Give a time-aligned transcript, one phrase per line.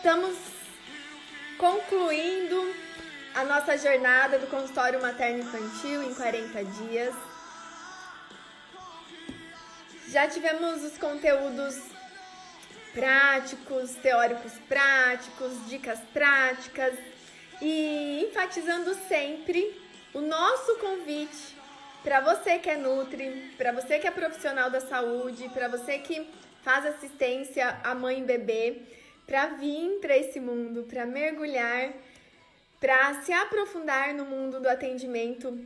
[0.00, 0.34] Estamos
[1.58, 2.74] concluindo
[3.34, 7.14] a nossa jornada do consultório materno infantil em 40 dias.
[10.08, 11.78] Já tivemos os conteúdos
[12.94, 16.94] práticos, teóricos práticos, dicas práticas
[17.60, 19.78] e enfatizando sempre
[20.14, 21.54] o nosso convite
[22.02, 26.26] para você que é Nutri, para você que é profissional da saúde, para você que
[26.62, 28.99] faz assistência à mãe e bebê,
[29.30, 31.92] para vir para esse mundo, para mergulhar,
[32.80, 35.56] para se aprofundar no mundo do atendimento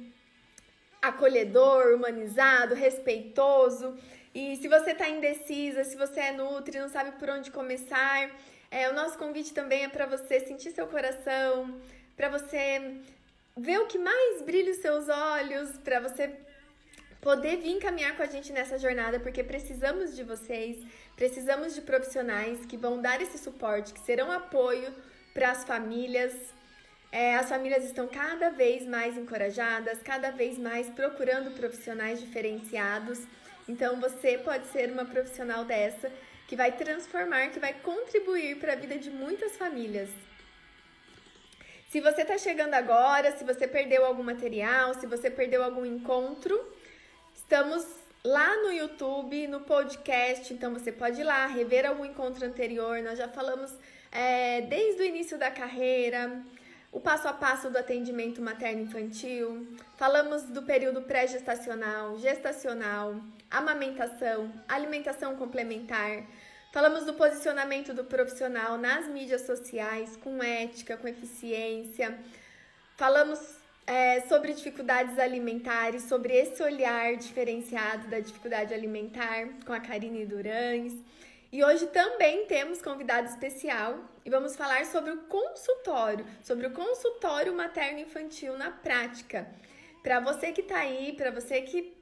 [1.00, 3.96] acolhedor, humanizado, respeitoso.
[4.34, 8.30] E se você está indecisa, se você é Nutri, não sabe por onde começar,
[8.70, 11.80] é, o nosso convite também é para você sentir seu coração,
[12.14, 12.98] para você
[13.56, 16.36] ver o que mais brilha os seus olhos, para você
[17.24, 20.76] poder vir caminhar com a gente nessa jornada, porque precisamos de vocês,
[21.16, 24.92] precisamos de profissionais que vão dar esse suporte, que serão apoio
[25.32, 26.34] para as famílias.
[27.10, 33.20] É, as famílias estão cada vez mais encorajadas, cada vez mais procurando profissionais diferenciados.
[33.66, 36.12] Então você pode ser uma profissional dessa
[36.46, 40.10] que vai transformar, que vai contribuir para a vida de muitas famílias.
[41.88, 46.73] Se você está chegando agora, se você perdeu algum material, se você perdeu algum encontro,
[47.44, 47.84] estamos
[48.24, 53.02] lá no YouTube, no podcast, então você pode ir lá rever algum encontro anterior.
[53.02, 53.70] Nós já falamos
[54.10, 56.42] é, desde o início da carreira,
[56.90, 63.20] o passo a passo do atendimento materno-infantil, falamos do período pré-gestacional, gestacional,
[63.50, 66.24] amamentação, alimentação complementar.
[66.72, 72.18] Falamos do posicionamento do profissional nas mídias sociais, com ética, com eficiência.
[72.96, 80.24] Falamos é, sobre dificuldades alimentares, sobre esse olhar diferenciado da dificuldade alimentar com a Karine
[80.24, 80.94] Durães.
[81.52, 87.54] E hoje também temos convidado especial e vamos falar sobre o consultório, sobre o consultório
[87.54, 89.46] materno-infantil na prática.
[90.02, 91.94] Para você que está aí, para você que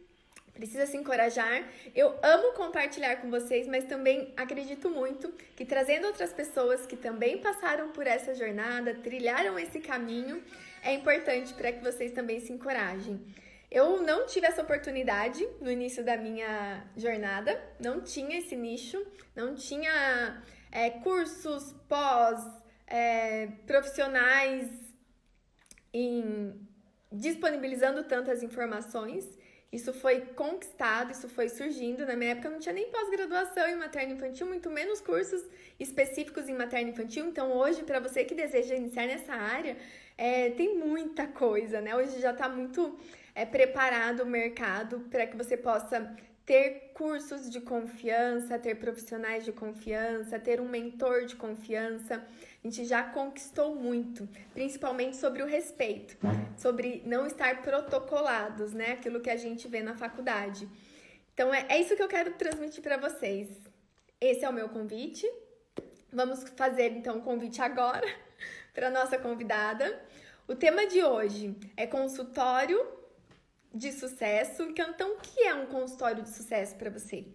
[0.54, 1.64] precisa se encorajar.
[1.94, 7.38] Eu amo compartilhar com vocês, mas também acredito muito que trazendo outras pessoas que também
[7.38, 10.42] passaram por essa jornada, trilharam esse caminho,
[10.82, 13.20] é importante para que vocês também se encorajem.
[13.70, 19.02] Eu não tive essa oportunidade no início da minha jornada, não tinha esse nicho,
[19.34, 22.44] não tinha é, cursos pós,
[22.86, 24.68] é, profissionais
[25.92, 26.68] em
[27.10, 29.26] disponibilizando tantas informações.
[29.70, 32.04] Isso foi conquistado, isso foi surgindo.
[32.04, 35.42] Na minha época não tinha nem pós-graduação em materno infantil, muito menos cursos
[35.80, 37.26] específicos em materno infantil.
[37.26, 39.76] Então, hoje, para você que deseja iniciar nessa área,
[40.16, 41.94] é, tem muita coisa, né?
[41.96, 42.98] Hoje já está muito
[43.34, 46.14] é, preparado o mercado para que você possa
[46.44, 52.16] ter cursos de confiança, ter profissionais de confiança, ter um mentor de confiança.
[52.62, 56.16] A gente já conquistou muito, principalmente sobre o respeito,
[56.56, 58.92] sobre não estar protocolados, né?
[58.92, 60.68] Aquilo que a gente vê na faculdade.
[61.32, 63.48] Então é, é isso que eu quero transmitir para vocês.
[64.20, 65.26] Esse é o meu convite.
[66.12, 68.06] Vamos fazer então o convite agora
[68.72, 70.02] para nossa convidada.
[70.48, 72.80] O tema de hoje é consultório
[73.72, 74.62] de sucesso.
[74.62, 77.26] Então, o que é um consultório de sucesso para você?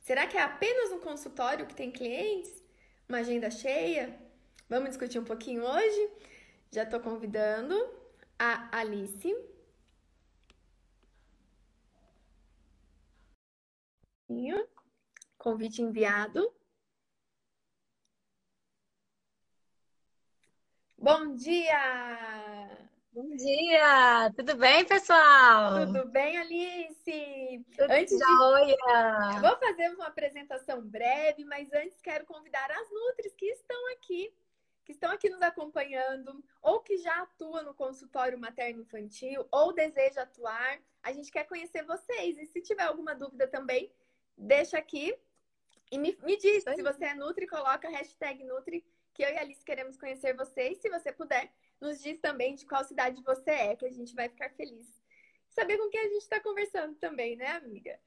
[0.00, 2.62] Será que é apenas um consultório que tem clientes?
[3.08, 4.18] Uma agenda cheia?
[4.68, 6.10] Vamos discutir um pouquinho hoje?
[6.70, 7.74] Já estou convidando
[8.38, 9.34] a Alice.
[15.38, 16.52] Convite enviado.
[21.04, 22.88] Bom dia!
[23.12, 24.32] Bom dia!
[24.34, 25.84] Tudo bem, pessoal?
[25.84, 27.62] Tudo bem, Alice?
[27.76, 28.24] Tudo antes de...
[28.24, 29.38] Joia.
[29.42, 34.32] Vou fazer uma apresentação breve, mas antes quero convidar as Nutris que estão aqui,
[34.82, 40.80] que estão aqui nos acompanhando, ou que já atuam no consultório materno-infantil, ou deseja atuar.
[41.02, 42.38] A gente quer conhecer vocês.
[42.38, 43.92] E se tiver alguma dúvida também,
[44.38, 45.14] deixa aqui
[45.92, 46.64] e me, me diz.
[46.64, 48.82] Se você é Nutri, coloca a hashtag Nutri,
[49.14, 50.78] que eu e a Alice queremos conhecer vocês.
[50.78, 51.50] Se você puder,
[51.80, 55.00] nos diz também de qual cidade você é, que a gente vai ficar feliz.
[55.48, 57.98] Saber com quem a gente está conversando também, né, amiga?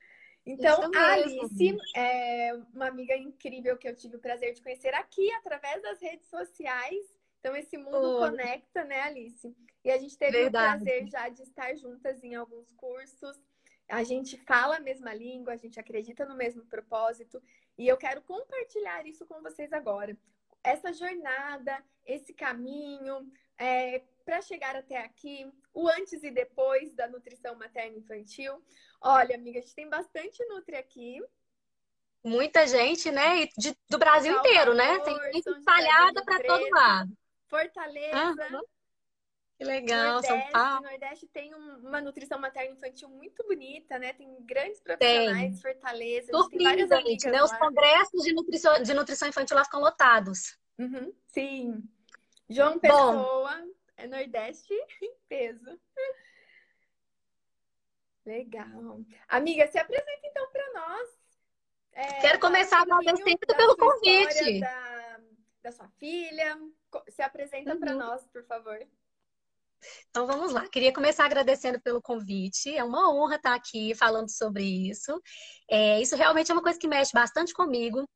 [0.45, 5.31] Então, a Alice é uma amiga incrível que eu tive o prazer de conhecer aqui
[5.33, 7.05] através das redes sociais.
[7.39, 8.19] Então, esse mundo oh.
[8.19, 9.55] conecta, né, Alice?
[9.83, 10.81] E a gente teve Verdade.
[10.81, 13.37] o prazer já de estar juntas em alguns cursos.
[13.89, 17.41] A gente fala a mesma língua, a gente acredita no mesmo propósito.
[17.77, 20.17] E eu quero compartilhar isso com vocês agora.
[20.67, 27.55] Essa jornada, esse caminho, é, para chegar até aqui, o antes e depois da nutrição
[27.55, 28.61] materna infantil.
[28.99, 31.21] Olha, amiga, a gente tem bastante nutri aqui.
[32.21, 33.43] muita gente, né?
[33.43, 34.99] E de, do Brasil Salvador, inteiro, né?
[34.99, 37.17] Tem gente espalhada para todo lado.
[37.47, 38.47] Fortaleza.
[38.51, 38.61] Uhum.
[39.57, 40.81] Que legal, Nordeste, São Paulo.
[40.83, 44.13] Nordeste tem uma nutrição materna infantil muito bonita, né?
[44.13, 45.61] Tem grandes profissionais, tem.
[45.61, 46.31] Fortaleza.
[46.31, 47.41] Surpreendente, né?
[47.41, 50.59] Os congressos de nutrição, de nutrição infantil lá ficam lotados.
[50.77, 51.83] Uhum, sim.
[52.47, 54.71] João Pessoa, Bom, é Nordeste
[55.01, 55.79] em peso.
[58.23, 59.01] Legal.
[59.27, 61.09] Amiga, se apresenta então para nós.
[61.93, 64.59] É, Quero começar agradecendo pelo convite.
[64.59, 65.19] Da,
[65.63, 66.59] da sua filha.
[67.09, 67.79] Se apresenta uhum.
[67.79, 68.77] para nós, por favor.
[70.09, 70.67] Então vamos lá.
[70.69, 72.75] Queria começar agradecendo pelo convite.
[72.75, 75.21] É uma honra estar aqui falando sobre isso.
[75.69, 78.07] É, isso realmente é uma coisa que mexe bastante comigo.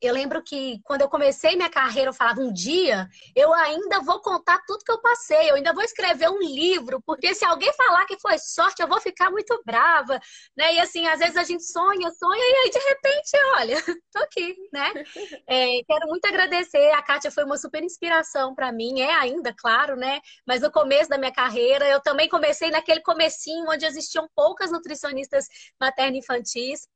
[0.00, 4.20] Eu lembro que quando eu comecei minha carreira, eu falava: um dia eu ainda vou
[4.20, 8.06] contar tudo que eu passei, eu ainda vou escrever um livro, porque se alguém falar
[8.06, 10.20] que foi sorte, eu vou ficar muito brava,
[10.56, 10.74] né?
[10.74, 13.76] E assim, às vezes a gente sonha, sonha, e aí de repente, olha,
[14.12, 14.92] tô aqui, né?
[15.48, 16.90] É, quero muito agradecer.
[16.92, 20.20] A Kátia foi uma super inspiração para mim, é ainda, claro, né?
[20.46, 25.46] Mas no começo da minha carreira, eu também comecei naquele comecinho onde existiam poucas nutricionistas
[25.80, 26.86] materno-infantis.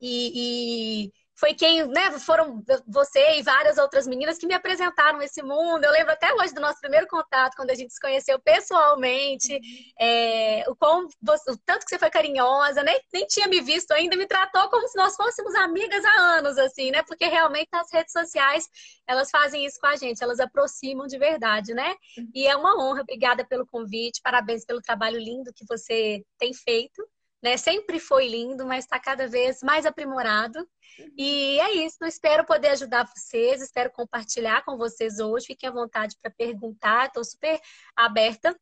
[0.00, 5.42] e, e foi quem, né, foram você e várias outras meninas que me apresentaram esse
[5.42, 5.84] mundo.
[5.84, 9.58] Eu lembro até hoje do nosso primeiro contato, quando a gente se conheceu pessoalmente,
[10.00, 14.16] é, o, quão, o tanto que você foi carinhosa, nem, nem tinha me visto ainda,
[14.16, 17.02] me tratou como se nós fôssemos amigas há anos, assim, né?
[17.02, 18.68] Porque realmente as redes sociais,
[19.06, 21.94] elas fazem isso com a gente, elas aproximam de verdade, né?
[22.32, 27.02] E é uma honra, obrigada pelo convite, parabéns pelo trabalho lindo que você tem feito
[27.44, 27.58] né?
[27.58, 30.66] Sempre foi lindo, mas está cada vez mais aprimorado.
[31.14, 35.48] E é isso, eu espero poder ajudar vocês, espero compartilhar com vocês hoje.
[35.48, 37.60] Fiquem à vontade para perguntar, estou super
[37.94, 38.58] aberta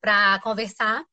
[0.00, 1.04] para conversar.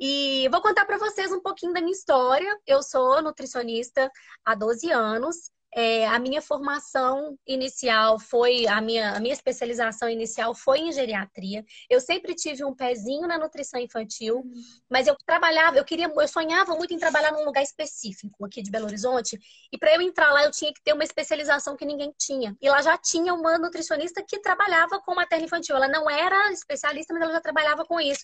[0.00, 2.58] E vou contar para vocês um pouquinho da minha história.
[2.66, 4.10] Eu sou nutricionista
[4.44, 5.52] há 12 anos.
[5.74, 11.64] É, a minha formação inicial foi, a minha, a minha especialização inicial foi em geriatria.
[11.90, 14.42] Eu sempre tive um pezinho na nutrição infantil,
[14.88, 18.70] mas eu trabalhava, eu queria, eu sonhava muito em trabalhar num lugar específico aqui de
[18.70, 19.38] Belo Horizonte.
[19.70, 22.56] E para eu entrar lá, eu tinha que ter uma especialização que ninguém tinha.
[22.60, 25.76] E lá já tinha uma nutricionista que trabalhava com materno infantil.
[25.76, 28.22] Ela não era especialista, mas ela já trabalhava com isso.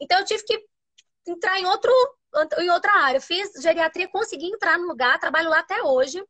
[0.00, 0.64] Então eu tive que
[1.26, 1.92] entrar em outro
[2.58, 3.18] em outra área.
[3.18, 6.22] Eu fiz geriatria, consegui entrar no lugar, trabalho lá até hoje.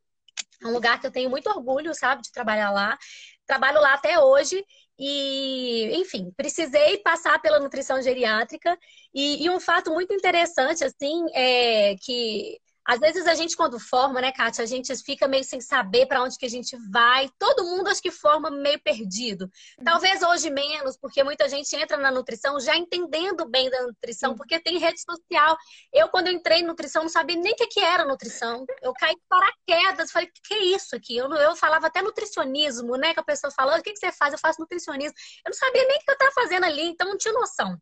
[0.61, 2.97] É um lugar que eu tenho muito orgulho, sabe, de trabalhar lá.
[3.45, 4.63] Trabalho lá até hoje
[4.99, 8.77] e, enfim, precisei passar pela nutrição geriátrica.
[9.13, 14.21] E, e um fato muito interessante, assim, é que às vezes a gente, quando forma,
[14.21, 17.29] né, Kátia, a gente fica meio sem saber para onde que a gente vai.
[17.37, 19.51] Todo mundo acho que forma meio perdido.
[19.83, 24.57] Talvez hoje menos, porque muita gente entra na nutrição já entendendo bem da nutrição, porque
[24.57, 25.57] tem rede social.
[25.91, 28.65] Eu, quando eu entrei em nutrição, não sabia nem o que, que era nutrição.
[28.81, 31.17] Eu caí paraquedas, falei, o que é isso aqui?
[31.17, 33.13] Eu, eu falava até nutricionismo, né?
[33.13, 34.31] Que a pessoa falou, o que, que você faz?
[34.31, 35.15] Eu faço nutricionismo.
[35.45, 37.77] Eu não sabia nem o que eu estava fazendo ali, então não tinha noção.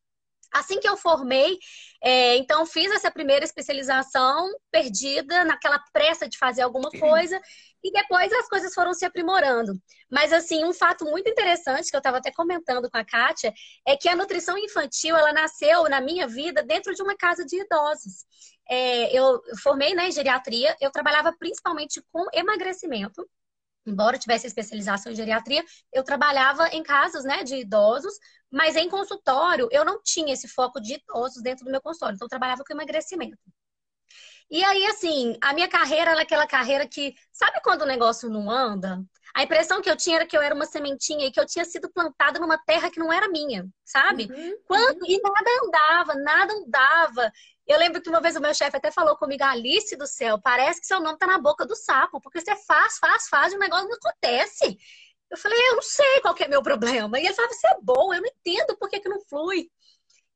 [0.51, 1.57] Assim que eu formei,
[2.03, 7.39] é, então fiz essa primeira especialização perdida, naquela pressa de fazer alguma coisa,
[7.83, 9.74] e depois as coisas foram se aprimorando.
[10.09, 13.53] Mas, assim, um fato muito interessante que eu estava até comentando com a Kátia
[13.86, 17.62] é que a nutrição infantil, ela nasceu na minha vida dentro de uma casa de
[17.62, 18.25] idosos.
[18.68, 23.27] É, eu formei né, em geriatria, eu trabalhava principalmente com emagrecimento
[23.86, 25.63] embora tivesse especialização em geriatria,
[25.94, 28.13] eu trabalhava em casas né, de idosos,
[28.55, 32.25] mas em consultório eu não tinha esse foco de idosos dentro do meu consultório, então
[32.25, 33.38] eu trabalhava com emagrecimento.
[34.50, 38.50] E aí, assim, a minha carreira era aquela carreira que, sabe quando o negócio não
[38.50, 39.03] anda?
[39.35, 41.65] A impressão que eu tinha era que eu era uma sementinha e que eu tinha
[41.65, 44.29] sido plantada numa terra que não era minha, sabe?
[44.31, 45.09] Uhum, Quando, uhum.
[45.09, 47.31] E nada andava, nada andava.
[47.67, 50.79] Eu lembro que uma vez o meu chefe até falou comigo, Alice do céu, parece
[50.79, 53.59] que seu nome tá na boca do sapo, porque você faz, faz, faz e o
[53.59, 54.77] negócio não acontece.
[55.29, 57.20] Eu falei, eu não sei qual que é meu problema.
[57.20, 59.70] E ele falava, você é bom, eu não entendo por que, que não flui.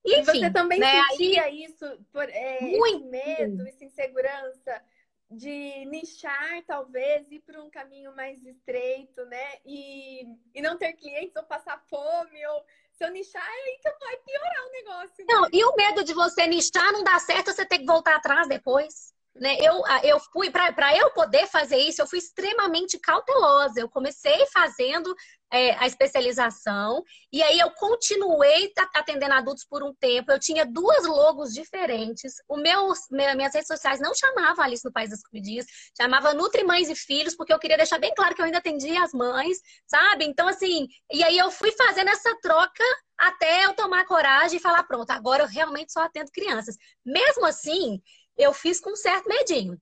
[0.05, 1.03] Enfim, e você também né?
[1.11, 1.63] sentia Aí...
[1.63, 2.97] isso, por, é, Muito.
[2.97, 4.81] esse medo, essa insegurança
[5.29, 9.57] de nichar, talvez, ir para um caminho mais estreito, né?
[9.63, 10.23] E,
[10.55, 14.67] e não ter clientes ou passar fome ou se eu nichar, é então vai piorar
[14.67, 15.25] o negócio.
[15.25, 15.25] Né?
[15.33, 18.47] Não, e o medo de você nichar não dar certo, você ter que voltar atrás
[18.47, 19.13] depois.
[19.39, 19.57] Né?
[19.61, 23.79] Eu, eu fui, para eu poder fazer isso, eu fui extremamente cautelosa.
[23.79, 25.15] Eu comecei fazendo
[25.51, 30.31] é, a especialização e aí eu continuei atendendo adultos por um tempo.
[30.31, 32.33] Eu tinha duas logos diferentes.
[32.47, 35.65] O meu, minhas redes sociais não chamavam Alice no País das Comidinhas,
[35.99, 39.03] chamava Nutri Mães e Filhos, porque eu queria deixar bem claro que eu ainda atendia
[39.03, 40.25] as mães, sabe?
[40.25, 42.83] Então, assim, e aí eu fui fazendo essa troca
[43.17, 46.77] até eu tomar coragem e falar: pronto, agora eu realmente só atendo crianças.
[47.05, 48.01] Mesmo assim,
[48.39, 49.79] eu fiz com um certo medinho.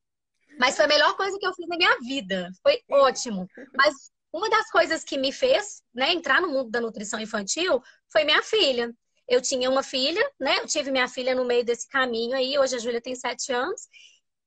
[0.59, 2.49] Mas foi a melhor coisa que eu fiz na minha vida.
[2.63, 3.47] Foi ótimo.
[3.75, 8.23] Mas uma das coisas que me fez né, entrar no mundo da nutrição infantil foi
[8.23, 8.91] minha filha.
[9.27, 10.59] Eu tinha uma filha, né?
[10.59, 12.57] Eu tive minha filha no meio desse caminho aí.
[12.57, 13.87] Hoje a Júlia tem sete anos.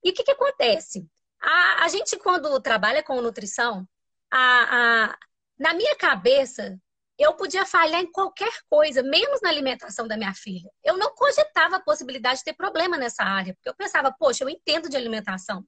[0.02, 1.07] E o que, que acontece?
[1.40, 3.87] A, a gente, quando trabalha com nutrição,
[4.31, 5.19] a, a,
[5.59, 6.79] na minha cabeça,
[7.23, 10.71] eu podia falhar em qualquer coisa, menos na alimentação da minha filha.
[10.83, 14.49] Eu não cogitava a possibilidade de ter problema nessa área, porque eu pensava, poxa, eu
[14.49, 15.65] entendo de alimentação.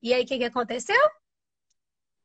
[0.00, 1.00] E aí, o que, que aconteceu?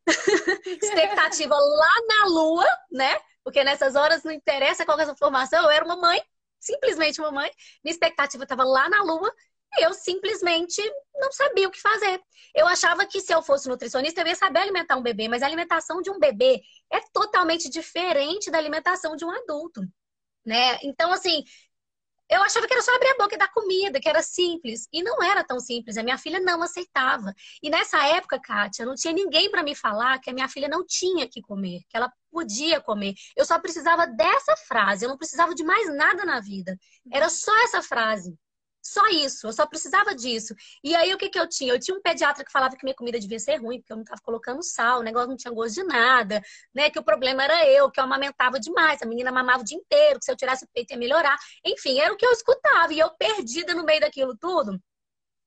[0.82, 3.20] Expectativa lá na lua, né?
[3.44, 6.22] Porque nessas horas não interessa qual é a formação, eu era uma mãe,
[6.60, 7.52] simplesmente uma mãe.
[7.84, 9.34] Minha expectativa estava lá na lua
[9.80, 10.82] eu simplesmente
[11.16, 12.22] não sabia o que fazer.
[12.54, 15.46] Eu achava que se eu fosse nutricionista, eu ia saber alimentar um bebê, mas a
[15.46, 16.62] alimentação de um bebê
[16.92, 19.82] é totalmente diferente da alimentação de um adulto,
[20.46, 20.78] né?
[20.84, 21.44] Então, assim,
[22.30, 24.88] eu achava que era só abrir a boca e dar comida, que era simples.
[24.92, 25.98] E não era tão simples.
[25.98, 27.34] A minha filha não aceitava.
[27.62, 30.86] E nessa época, Kátia, não tinha ninguém para me falar que a minha filha não
[30.86, 33.14] tinha que comer, que ela podia comer.
[33.36, 35.06] Eu só precisava dessa frase.
[35.06, 36.76] Eu não precisava de mais nada na vida.
[37.12, 38.36] Era só essa frase.
[38.86, 40.54] Só isso, eu só precisava disso.
[40.84, 41.74] E aí o que, que eu tinha?
[41.74, 44.04] Eu tinha um pediatra que falava que minha comida devia ser ruim, porque eu não
[44.04, 46.42] estava colocando sal, o negócio não tinha gosto de nada,
[46.76, 46.90] né?
[46.90, 50.20] Que o problema era eu, que eu amamentava demais, a menina mamava o dia inteiro,
[50.20, 51.38] que se eu tirasse o peito ia melhorar.
[51.66, 52.94] Enfim, era o que eu escutava.
[52.94, 54.78] E eu, perdida no meio daquilo tudo,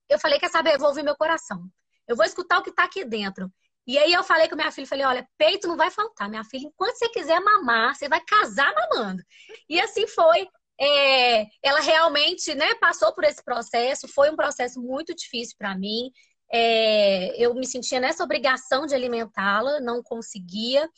[0.09, 0.75] eu falei: quer saber?
[0.75, 1.69] Eu vou ouvir meu coração.
[2.09, 3.53] Eu vou escutar o que está aqui dentro.
[3.87, 6.67] E aí eu falei com minha filha, falei, olha, peito não vai faltar, minha filha,
[6.67, 9.23] enquanto você quiser mamar, você vai casar mamando.
[9.69, 10.49] E assim foi
[10.81, 16.11] é, ela realmente né, passou por esse processo, foi um processo muito difícil para mim.
[16.53, 20.89] É, eu me sentia nessa obrigação de alimentá-la, não conseguia.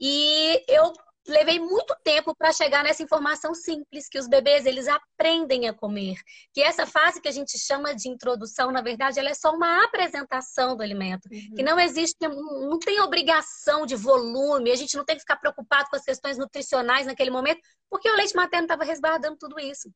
[0.00, 0.92] E eu
[1.26, 6.16] levei muito tempo para chegar nessa informação simples que os bebês eles aprendem a comer,
[6.52, 9.84] que essa fase que a gente chama de introdução, na verdade, ela é só uma
[9.84, 11.54] apresentação do alimento, uhum.
[11.54, 15.88] que não existe, não tem obrigação de volume, a gente não tem que ficar preocupado
[15.90, 19.90] com as questões nutricionais naquele momento, porque o leite materno estava resguardando tudo isso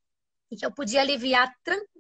[0.55, 1.53] e que eu podia aliviar,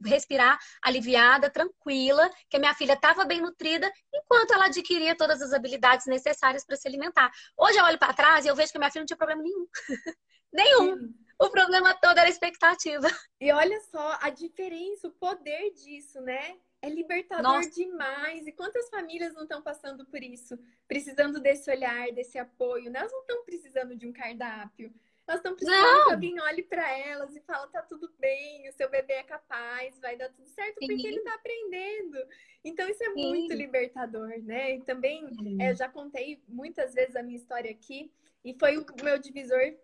[0.04, 5.52] respirar aliviada, tranquila, que a minha filha estava bem nutrida, enquanto ela adquiria todas as
[5.52, 7.30] habilidades necessárias para se alimentar.
[7.56, 9.42] Hoje eu olho para trás e eu vejo que a minha filha não tinha problema
[9.42, 9.66] nenhum.
[10.52, 10.96] nenhum.
[10.96, 11.14] Sim.
[11.40, 13.08] O problema todo era a expectativa.
[13.40, 16.56] E olha só a diferença, o poder disso, né?
[16.80, 17.70] É libertador Nossa.
[17.70, 18.46] demais.
[18.46, 20.56] E quantas famílias não estão passando por isso?
[20.86, 22.88] Precisando desse olhar, desse apoio.
[22.94, 24.94] Elas não estão precisando de um cardápio.
[25.26, 26.04] Elas estão precisando não.
[26.04, 29.98] que alguém olhe para elas e fala: tá tudo bem, o seu bebê é capaz,
[29.98, 30.86] vai dar tudo certo, Sim.
[30.86, 32.18] porque ele está aprendendo.
[32.62, 33.28] Então, isso é Sim.
[33.28, 34.76] muito libertador, né?
[34.76, 35.26] E também,
[35.60, 38.12] é, já contei muitas vezes a minha história aqui,
[38.44, 39.74] e foi o meu divisor: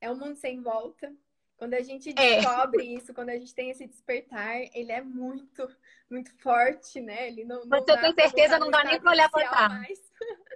[0.00, 1.12] é o mundo sem volta.
[1.56, 2.12] Quando a gente é.
[2.12, 2.96] descobre é.
[2.96, 5.68] isso, quando a gente tem esse despertar, ele é muito,
[6.10, 7.28] muito forte, né?
[7.28, 10.12] Ele não, não Você tem certeza, não dá nem para olhar para trás.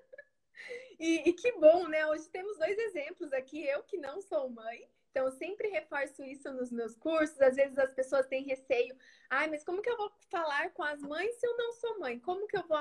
[0.98, 2.06] E, e, que bom, né?
[2.06, 3.64] Hoje temos dois exemplos aqui.
[3.66, 7.40] Eu que não sou mãe, então eu sempre reforço isso nos meus cursos.
[7.40, 8.96] Às vezes as pessoas têm receio.
[9.30, 12.18] Ai, mas como que eu vou falar com as mães se eu não sou mãe?
[12.18, 12.78] Como que eu vou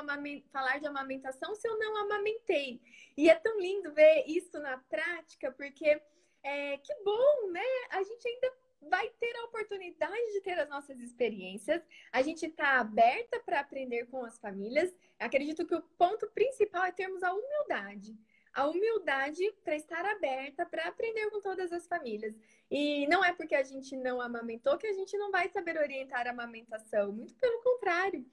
[0.52, 2.82] falar de amamentação se eu não amamentei?
[3.18, 6.02] E é tão lindo ver isso na prática, porque
[6.44, 7.66] é, que bom, né?
[7.90, 8.52] A gente ainda
[8.90, 11.82] vai ter a oportunidade de ter as nossas experiências.
[12.12, 14.96] A gente está aberta para aprender com as famílias.
[15.20, 18.18] Acredito que o ponto principal é termos a humildade.
[18.54, 22.34] A humildade para estar aberta para aprender com todas as famílias.
[22.72, 26.28] E não é porque a gente não amamentou que a gente não vai saber orientar
[26.28, 27.12] a amamentação.
[27.12, 28.26] Muito pelo contrário.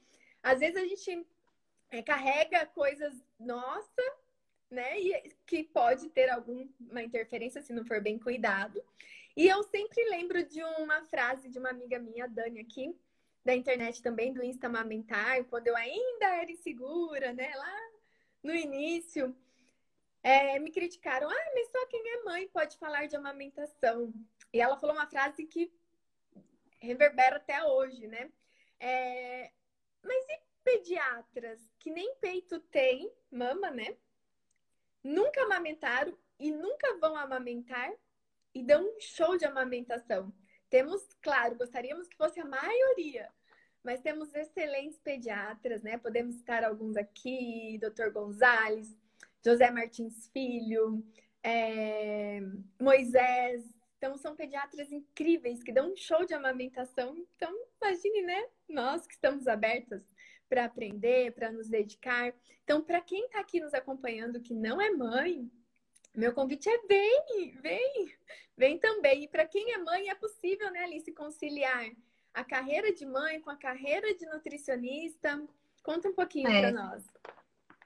[0.43, 1.27] Às vezes a gente
[1.91, 4.03] é, carrega coisas nossa,
[4.71, 4.99] né?
[5.01, 8.83] E que pode ter alguma interferência se não for bem cuidado.
[9.37, 12.95] E eu sempre lembro de uma frase de uma amiga minha, Dani, aqui,
[13.45, 17.53] da internet também, do Insta Amamentar, quando eu ainda era insegura, né?
[17.57, 17.91] Lá
[18.43, 19.35] no início,
[20.23, 21.29] é, me criticaram.
[21.29, 24.13] Ah, mas só quem é mãe pode falar de amamentação.
[24.53, 25.73] E ela falou uma frase que
[26.79, 28.31] reverbera até hoje, né?
[28.79, 29.51] É,
[30.03, 33.97] mas e pediatras que nem peito tem, mama, né?
[35.03, 37.93] Nunca amamentaram e nunca vão amamentar?
[38.55, 40.33] E dão um show de amamentação.
[40.69, 43.29] Temos, claro, gostaríamos que fosse a maioria,
[43.85, 45.99] mas temos excelentes pediatras, né?
[45.99, 48.11] Podemos citar alguns aqui, Dr.
[48.11, 48.97] Gonzalez,
[49.45, 51.05] José Martins Filho,
[51.43, 52.41] é...
[52.81, 53.65] Moisés.
[53.99, 57.17] Então, são pediatras incríveis que dão um show de amamentação.
[57.37, 58.49] Então, imagine, né?
[58.69, 60.03] Nós que estamos abertas
[60.49, 62.35] para aprender, para nos dedicar.
[62.65, 65.51] Então, para quem está aqui nos acompanhando que não é mãe,
[66.15, 68.15] meu convite é vem, vem,
[68.57, 69.25] vem também.
[69.25, 71.91] E para quem é mãe, é possível, né, Alice, conciliar
[72.35, 75.43] a carreira de mãe com a carreira de nutricionista.
[75.83, 76.61] Conta um pouquinho é.
[76.61, 77.05] para nós.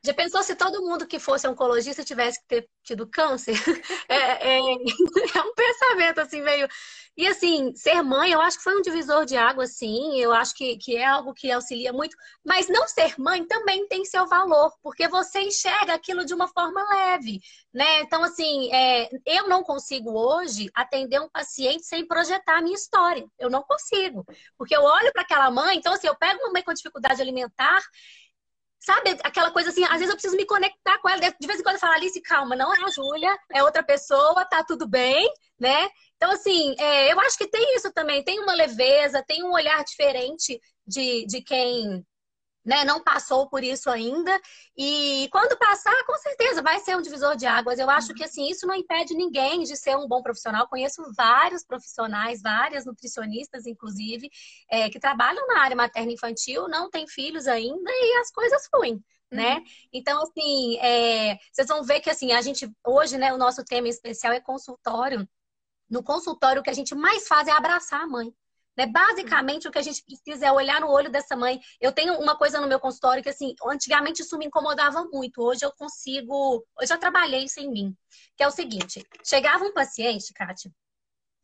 [0.07, 3.55] Já pensou se todo mundo que fosse oncologista tivesse que ter tido câncer?
[4.09, 6.69] É, é, é, um pensamento assim meio.
[7.17, 10.17] E assim, ser mãe, eu acho que foi um divisor de água, sim.
[10.21, 12.17] Eu acho que, que é algo que auxilia muito.
[12.45, 16.87] Mas não ser mãe também tem seu valor, porque você enxerga aquilo de uma forma
[16.89, 17.41] leve,
[17.75, 18.01] né?
[18.03, 23.27] Então, assim, é, eu não consigo hoje atender um paciente sem projetar a minha história.
[23.39, 24.25] Eu não consigo.
[24.57, 27.83] Porque eu olho para aquela mãe, então, assim, eu pego uma mãe com dificuldade alimentar
[28.79, 31.19] Sabe, aquela coisa assim, às vezes eu preciso me conectar com ela.
[31.19, 34.45] De vez em quando eu falo, Alice, calma, não é a Júlia, é outra pessoa,
[34.45, 35.29] tá tudo bem,
[35.59, 35.89] né?
[36.17, 39.83] Então, assim, é, eu acho que tem isso também, tem uma leveza, tem um olhar
[39.85, 42.05] diferente de, de quem
[42.67, 44.41] né, não passou por isso ainda.
[44.77, 47.79] E quando passar, com certeza vai ser um divisor de águas.
[47.79, 50.67] Eu acho que assim, isso não impede ninguém de ser um bom profissional.
[50.67, 54.29] Conheço vários profissionais, várias nutricionistas, inclusive,
[54.69, 59.01] é, que trabalham na área materna infantil, não têm filhos ainda e as coisas fluem.
[59.31, 59.57] Né?
[59.57, 59.65] Uhum.
[59.93, 63.89] Então, assim, é, vocês vão ver que assim, a gente, hoje, né, o nosso tema
[63.89, 65.29] especial é consultório.
[65.89, 68.33] No consultório, o que a gente mais faz é abraçar a mãe.
[68.77, 68.87] Né?
[68.87, 71.61] Basicamente, o que a gente precisa é olhar no olho dessa mãe.
[71.81, 75.43] Eu tenho uma coisa no meu consultório que, assim, antigamente isso me incomodava muito.
[75.43, 76.65] Hoje eu consigo.
[76.81, 77.97] Eu já trabalhei isso em mim.
[78.37, 80.71] Que é o seguinte: chegava um paciente, Kátia,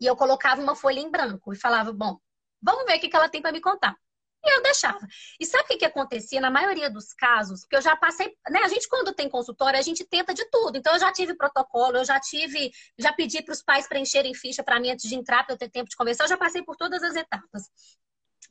[0.01, 2.19] e eu colocava uma folha em branco e falava: bom,
[2.61, 3.97] vamos ver o que ela tem para me contar.
[4.45, 5.07] E eu deixava.
[5.39, 7.61] E sabe o que, que acontecia na maioria dos casos?
[7.61, 8.61] Porque eu já passei, né?
[8.65, 10.77] A gente, quando tem consultório, a gente tenta de tudo.
[10.77, 14.63] Então, eu já tive protocolo, eu já tive, já pedi para os pais preencherem ficha
[14.63, 16.25] para mim antes de entrar, para eu ter tempo de conversar.
[16.25, 17.63] Eu já passei por todas as etapas.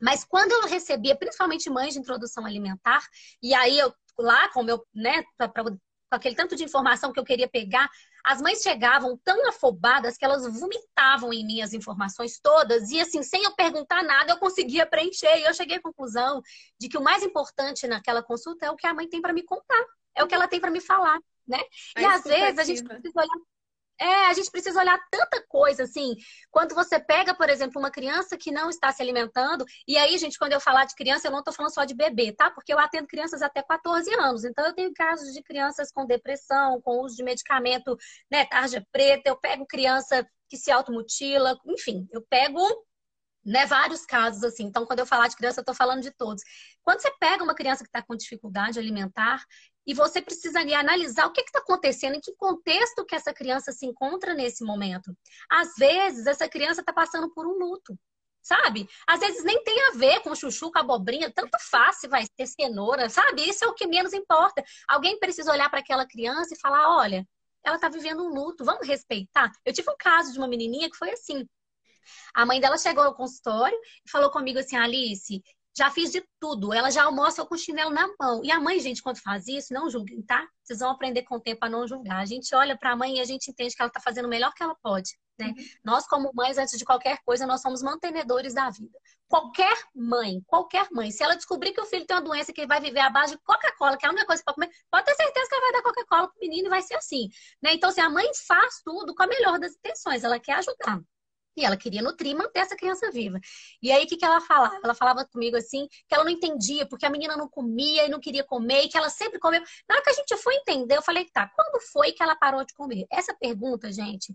[0.01, 3.05] Mas quando eu recebia, principalmente mães de introdução alimentar,
[3.41, 5.77] e aí eu lá com meu, né, pra, pra, com
[6.11, 7.89] aquele tanto de informação que eu queria pegar,
[8.23, 13.23] as mães chegavam tão afobadas que elas vomitavam em mim as informações todas e assim,
[13.23, 15.37] sem eu perguntar nada, eu conseguia preencher.
[15.37, 16.41] E eu cheguei à conclusão
[16.79, 19.43] de que o mais importante naquela consulta é o que a mãe tem para me
[19.43, 19.85] contar,
[20.15, 21.59] é o que ela tem para me falar, né?
[21.97, 23.37] E às vezes a gente precisa olhar
[24.01, 26.15] é, a gente precisa olhar tanta coisa, assim.
[26.49, 30.39] Quando você pega, por exemplo, uma criança que não está se alimentando, e aí, gente,
[30.39, 32.49] quando eu falar de criança, eu não estou falando só de bebê, tá?
[32.49, 34.43] Porque eu atendo crianças até 14 anos.
[34.43, 37.95] Então, eu tenho casos de crianças com depressão, com uso de medicamento,
[38.31, 42.59] né, tarja preta, eu pego criança que se automutila, enfim, eu pego
[43.45, 44.63] né, vários casos assim.
[44.65, 46.43] Então, quando eu falar de criança, eu estou falando de todos.
[46.83, 49.43] Quando você pega uma criança que está com dificuldade alimentar
[49.85, 53.71] e você precisa ali analisar o que está acontecendo, em que contexto que essa criança
[53.71, 55.15] se encontra nesse momento.
[55.49, 57.97] Às vezes, essa criança está passando por um luto.
[58.43, 58.89] Sabe?
[59.05, 62.47] Às vezes nem tem a ver com chuchu, com abobrinha, tanto faz se vai ter
[62.47, 63.47] cenoura, sabe?
[63.47, 64.63] Isso é o que menos importa.
[64.87, 67.23] Alguém precisa olhar para aquela criança e falar: olha,
[67.63, 69.51] ela está vivendo um luto, vamos respeitar.
[69.63, 71.47] Eu tive um caso de uma menininha que foi assim.
[72.33, 75.41] A mãe dela chegou ao consultório e falou comigo assim: Alice,
[75.77, 76.73] já fiz de tudo.
[76.73, 78.41] Ela já almoça com o chinelo na mão.
[78.43, 80.47] E a mãe, gente, quando faz isso, não julguem, tá?
[80.63, 82.19] Vocês vão aprender com o tempo a não julgar.
[82.19, 84.29] A gente olha para a mãe e a gente entende que ela está fazendo o
[84.29, 85.17] melhor que ela pode.
[85.39, 85.47] Né?
[85.47, 85.65] Uhum.
[85.83, 88.97] Nós, como mães, antes de qualquer coisa, nós somos mantenedores da vida.
[89.27, 92.81] Qualquer mãe, qualquer mãe, se ela descobrir que o filho tem uma doença que vai
[92.81, 95.47] viver à base de Coca-Cola, que é a única coisa para comer, pode ter certeza
[95.47, 97.29] que ela vai dar Coca-Cola pro menino e vai ser assim.
[97.61, 97.73] Né?
[97.73, 101.01] Então, se a mãe faz tudo com a melhor das intenções, ela quer ajudar.
[101.55, 103.39] E ela queria nutrir e manter essa criança viva.
[103.81, 104.79] E aí, o que, que ela falava?
[104.83, 108.19] Ela falava comigo assim, que ela não entendia, porque a menina não comia e não
[108.19, 109.61] queria comer, e que ela sempre comeu.
[109.87, 112.63] Na hora que a gente foi entender, eu falei, tá, quando foi que ela parou
[112.65, 113.05] de comer?
[113.11, 114.33] Essa pergunta, gente,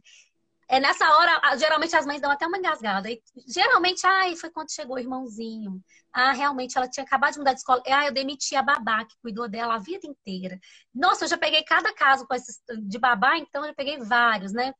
[0.68, 3.08] é nessa hora, geralmente as mães dão até uma engasgada.
[3.10, 5.80] E, geralmente, ai, foi quando chegou o irmãozinho.
[6.12, 7.82] Ah, realmente, ela tinha acabado de mudar de escola.
[7.86, 10.58] Ah, eu demiti a babá, que cuidou dela a vida inteira.
[10.94, 14.72] Nossa, eu já peguei cada caso com esses, de babá, então eu peguei vários, né?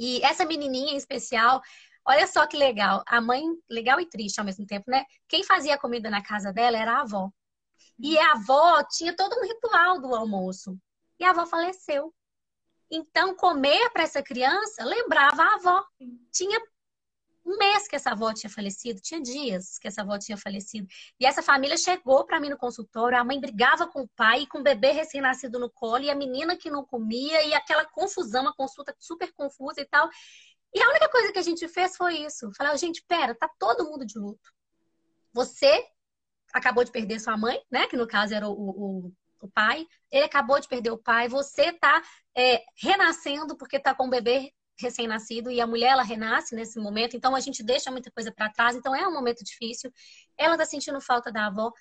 [0.00, 1.60] E essa menininha em especial,
[2.06, 3.04] olha só que legal.
[3.06, 5.04] A mãe, legal e triste ao mesmo tempo, né?
[5.28, 7.30] Quem fazia comida na casa dela era a avó.
[7.98, 10.74] E a avó tinha todo um ritual do almoço.
[11.18, 12.14] E a avó faleceu.
[12.90, 15.84] Então, comer para essa criança lembrava a avó.
[16.32, 16.58] Tinha
[17.44, 20.86] um mês que essa avó tinha falecido, tinha dias que essa avó tinha falecido.
[21.18, 24.58] E essa família chegou para mim no consultório, a mãe brigava com o pai, com
[24.58, 28.54] o bebê recém-nascido no colo, e a menina que não comia, e aquela confusão, uma
[28.54, 30.08] consulta super confusa e tal.
[30.72, 32.50] E a única coisa que a gente fez foi isso.
[32.56, 34.52] Falar, gente, pera, tá todo mundo de luto.
[35.32, 35.84] Você
[36.52, 37.86] acabou de perder sua mãe, né?
[37.86, 39.86] Que no caso era o, o, o pai.
[40.10, 41.28] Ele acabou de perder o pai.
[41.28, 42.02] Você tá
[42.36, 47.16] é, renascendo porque tá com o bebê recém-nascido e a mulher ela renasce nesse momento,
[47.16, 49.92] então a gente deixa muita coisa para trás, então é um momento difícil.
[50.36, 51.72] Ela tá sentindo falta da avó.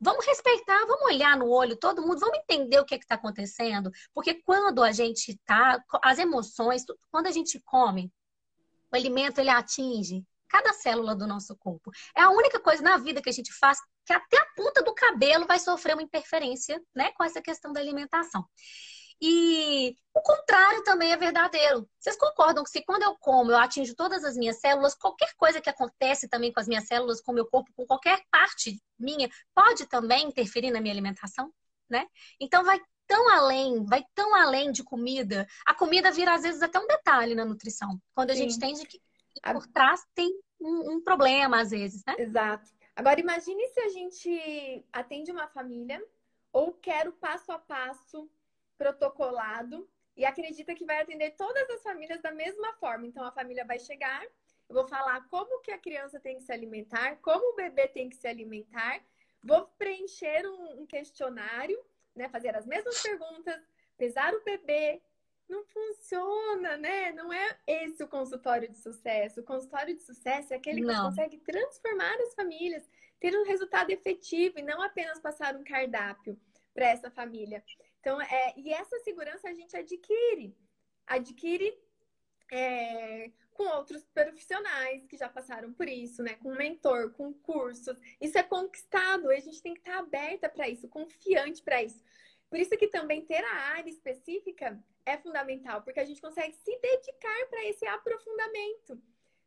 [0.00, 3.90] Vamos respeitar, vamos olhar no olho todo mundo, vamos entender o que é está acontecendo,
[4.12, 8.12] porque quando a gente tá, as emoções, quando a gente come,
[8.92, 11.90] o alimento ele atinge cada célula do nosso corpo.
[12.14, 14.94] É a única coisa na vida que a gente faz que até a ponta do
[14.94, 18.44] cabelo vai sofrer uma interferência, né, com essa questão da alimentação.
[19.24, 21.88] E o contrário também é verdadeiro.
[21.96, 25.60] Vocês concordam que se quando eu como eu atinjo todas as minhas células, qualquer coisa
[25.60, 29.30] que acontece também com as minhas células, com o meu corpo, com qualquer parte minha,
[29.54, 31.54] pode também interferir na minha alimentação,
[31.88, 32.04] né?
[32.40, 35.46] Então vai tão além, vai tão além de comida.
[35.64, 38.02] A comida vira às vezes até um detalhe na nutrição.
[38.16, 38.40] Quando a Sim.
[38.40, 39.00] gente entende que
[39.52, 42.16] por trás tem um, um problema às vezes, né?
[42.18, 42.68] Exato.
[42.96, 46.04] Agora imagine se a gente atende uma família
[46.52, 48.28] ou quer o passo a passo
[48.82, 53.06] protocolado e acredita que vai atender todas as famílias da mesma forma.
[53.06, 56.52] Então a família vai chegar, eu vou falar como que a criança tem que se
[56.52, 59.00] alimentar, como o bebê tem que se alimentar,
[59.42, 61.78] vou preencher um, um questionário,
[62.14, 63.60] né, fazer as mesmas perguntas,
[63.96, 65.00] pesar o bebê.
[65.48, 67.12] Não funciona, né?
[67.12, 69.40] Não é esse o consultório de sucesso.
[69.40, 71.10] O consultório de sucesso é aquele que não.
[71.10, 72.88] consegue transformar as famílias,
[73.20, 76.40] ter um resultado efetivo e não apenas passar um cardápio
[76.72, 77.62] para essa família.
[78.02, 80.56] Então, é, e essa segurança a gente adquire.
[81.06, 81.72] Adquire
[82.50, 86.34] é, com outros profissionais que já passaram por isso, né?
[86.34, 87.96] Com mentor, com cursos.
[88.20, 89.30] Isso é conquistado.
[89.30, 92.02] A gente tem que estar aberta para isso, confiante para isso.
[92.50, 96.76] Por isso que também ter a área específica é fundamental, porque a gente consegue se
[96.80, 99.00] dedicar para esse aprofundamento.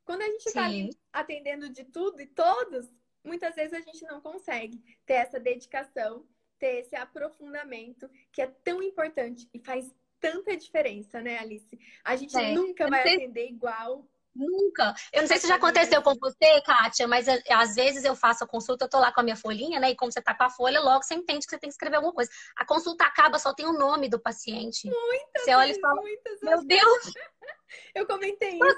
[0.06, 0.68] Quando a gente está
[1.12, 2.90] atendendo de tudo e todos,
[3.22, 6.26] muitas vezes a gente não consegue ter essa dedicação
[6.60, 11.80] ter esse aprofundamento que é tão importante e faz tanta diferença, né, Alice?
[12.04, 12.54] A gente é.
[12.54, 13.16] nunca vai sei...
[13.16, 14.08] atender igual.
[14.36, 14.94] Nunca.
[15.14, 18.44] Eu não sei se já aconteceu com você, Kátia, mas é, às vezes eu faço
[18.44, 19.92] a consulta, eu tô lá com a minha folhinha, né?
[19.92, 21.96] E como você tá com a folha, logo você entende que você tem que escrever
[21.96, 22.30] alguma coisa.
[22.58, 24.90] A consulta acaba, só tem o nome do paciente.
[24.90, 26.68] Muitas Você olha e fala, muitas meu vezes.
[26.68, 27.14] Deus!
[27.96, 28.78] Eu comentei isso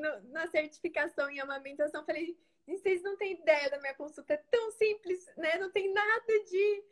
[0.00, 2.04] na, na, na, certificação em amamentação.
[2.04, 2.36] Falei,
[2.76, 4.34] vocês não têm ideia da minha consulta.
[4.34, 5.58] É tão simples, né?
[5.58, 6.84] Não tem nada de.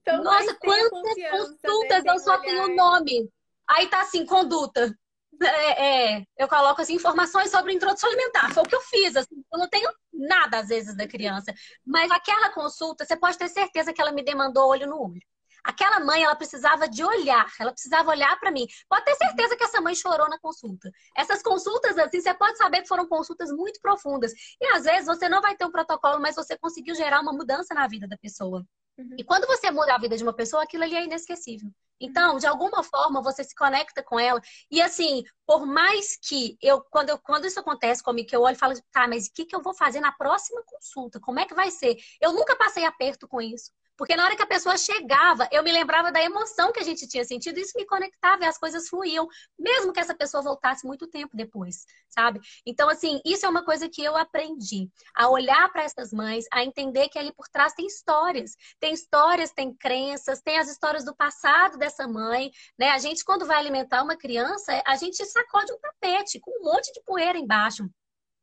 [0.00, 1.30] Então, Nossa, quantas né?
[1.30, 2.12] consultas né?
[2.12, 3.30] eu só tenho o nome.
[3.68, 4.94] Aí tá assim, conduta.
[5.40, 8.52] É, é, eu coloco assim, informações sobre introdução alimentar.
[8.52, 9.14] Foi o que eu fiz.
[9.16, 11.52] Assim, eu não tenho nada, às vezes, da criança.
[11.84, 15.22] Mas aquela consulta, você pode ter certeza que ela me demandou olho no olho.
[15.68, 18.66] Aquela mãe, ela precisava de olhar, ela precisava olhar para mim.
[18.88, 20.90] Pode ter certeza que essa mãe chorou na consulta.
[21.14, 24.32] Essas consultas, assim, você pode saber que foram consultas muito profundas.
[24.58, 27.74] E às vezes você não vai ter um protocolo, mas você conseguiu gerar uma mudança
[27.74, 28.64] na vida da pessoa.
[28.96, 29.14] Uhum.
[29.18, 31.70] E quando você muda a vida de uma pessoa, aquilo ali é inesquecível.
[32.00, 34.40] Então, de alguma forma, você se conecta com ela.
[34.70, 38.54] E assim, por mais que eu, quando, eu, quando isso acontece comigo, que eu olho
[38.54, 41.20] e falo, tá, mas o que, que eu vou fazer na próxima consulta?
[41.20, 41.94] Como é que vai ser?
[42.22, 43.70] Eu nunca passei aperto com isso.
[43.98, 47.08] Porque na hora que a pessoa chegava, eu me lembrava da emoção que a gente
[47.08, 49.26] tinha sentido, isso me conectava e as coisas fluíam,
[49.58, 52.40] mesmo que essa pessoa voltasse muito tempo depois, sabe?
[52.64, 56.62] Então, assim, isso é uma coisa que eu aprendi, a olhar para essas mães, a
[56.62, 61.14] entender que ali por trás tem histórias, tem histórias, tem crenças, tem as histórias do
[61.16, 62.90] passado dessa mãe, né?
[62.90, 66.92] A gente, quando vai alimentar uma criança, a gente sacode um tapete com um monte
[66.92, 67.90] de poeira embaixo.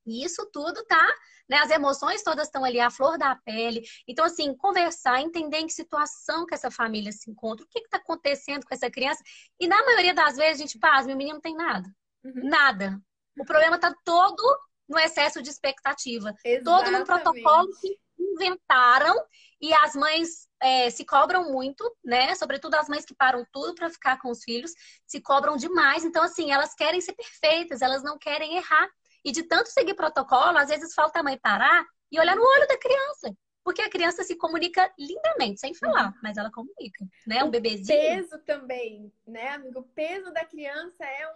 [0.05, 1.15] E isso tudo tá
[1.49, 1.57] né?
[1.57, 3.83] As emoções todas estão ali, a flor da pele.
[4.07, 7.97] Então, assim, conversar, entender em que situação que essa família se encontra, o que está
[7.97, 9.23] acontecendo com essa criança.
[9.59, 11.87] E na maioria das vezes, a gente, paz, meu menino não tem nada.
[12.23, 12.49] Uhum.
[12.49, 12.99] Nada.
[13.39, 14.43] O problema está todo
[14.87, 16.33] no excesso de expectativa.
[16.43, 16.63] Exatamente.
[16.63, 19.15] Todo no protocolo que inventaram
[19.61, 22.33] e as mães é, se cobram muito, né?
[22.35, 24.71] Sobretudo as mães que param tudo para ficar com os filhos,
[25.05, 26.03] se cobram demais.
[26.05, 28.89] Então, assim, elas querem ser perfeitas, elas não querem errar.
[29.25, 32.67] E de tanto seguir protocolo, às vezes falta a mãe parar e olhar no olho
[32.67, 33.35] da criança.
[33.63, 36.19] Porque a criança se comunica lindamente, sem falar, uhum.
[36.21, 37.43] mas ela comunica, né?
[37.43, 37.87] Um o bebezinho.
[37.87, 39.79] peso também, né, amigo?
[39.79, 41.27] O peso da criança é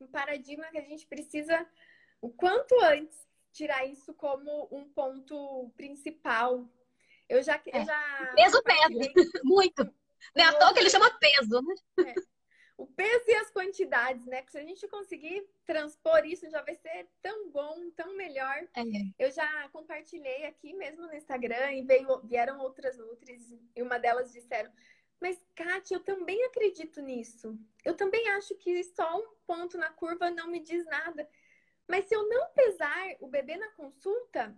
[0.00, 1.64] um paradigma que a gente precisa,
[2.20, 3.16] o quanto antes,
[3.52, 6.68] tirar isso como um ponto principal.
[7.28, 7.54] Eu já.
[7.66, 7.80] É.
[7.80, 9.30] Eu já peso, peso.
[9.44, 9.84] Muito.
[10.34, 11.74] Não é à toa que ele chama peso, né?
[12.10, 12.35] É
[12.76, 14.42] o peso e as quantidades, né?
[14.42, 18.68] Que se a gente conseguir transpor isso, já vai ser tão bom, tão melhor.
[18.76, 18.82] É.
[19.18, 24.32] Eu já compartilhei aqui mesmo no Instagram e veio, vieram outras Nutris e uma delas
[24.32, 24.70] disseram:
[25.20, 27.58] Mas, Kátia, eu também acredito nisso.
[27.84, 31.28] Eu também acho que só um ponto na curva não me diz nada.
[31.88, 34.54] Mas se eu não pesar o bebê na consulta,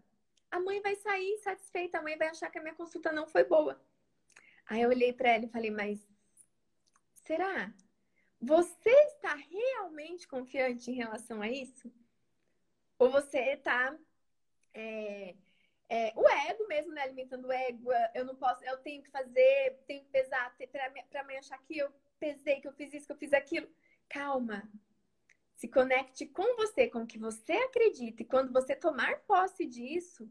[0.51, 3.45] a mãe vai sair satisfeita, a mãe vai achar que a minha consulta não foi
[3.45, 3.81] boa.
[4.67, 6.05] Aí eu olhei para ela e falei: Mas
[7.23, 7.73] será?
[8.41, 11.93] Você está realmente confiante em relação a isso?
[12.99, 13.97] Ou você está.
[14.73, 15.35] É,
[15.89, 17.03] é, o ego mesmo, né?
[17.03, 17.91] Alimentando o ego.
[18.15, 20.55] Eu não posso, eu tenho que fazer, tenho que pesar
[21.11, 23.69] para mãe achar que eu pesei, que eu fiz isso, que eu fiz aquilo.
[24.09, 24.69] Calma.
[25.57, 28.23] Se conecte com você, com o que você acredita.
[28.23, 30.29] E quando você tomar posse disso,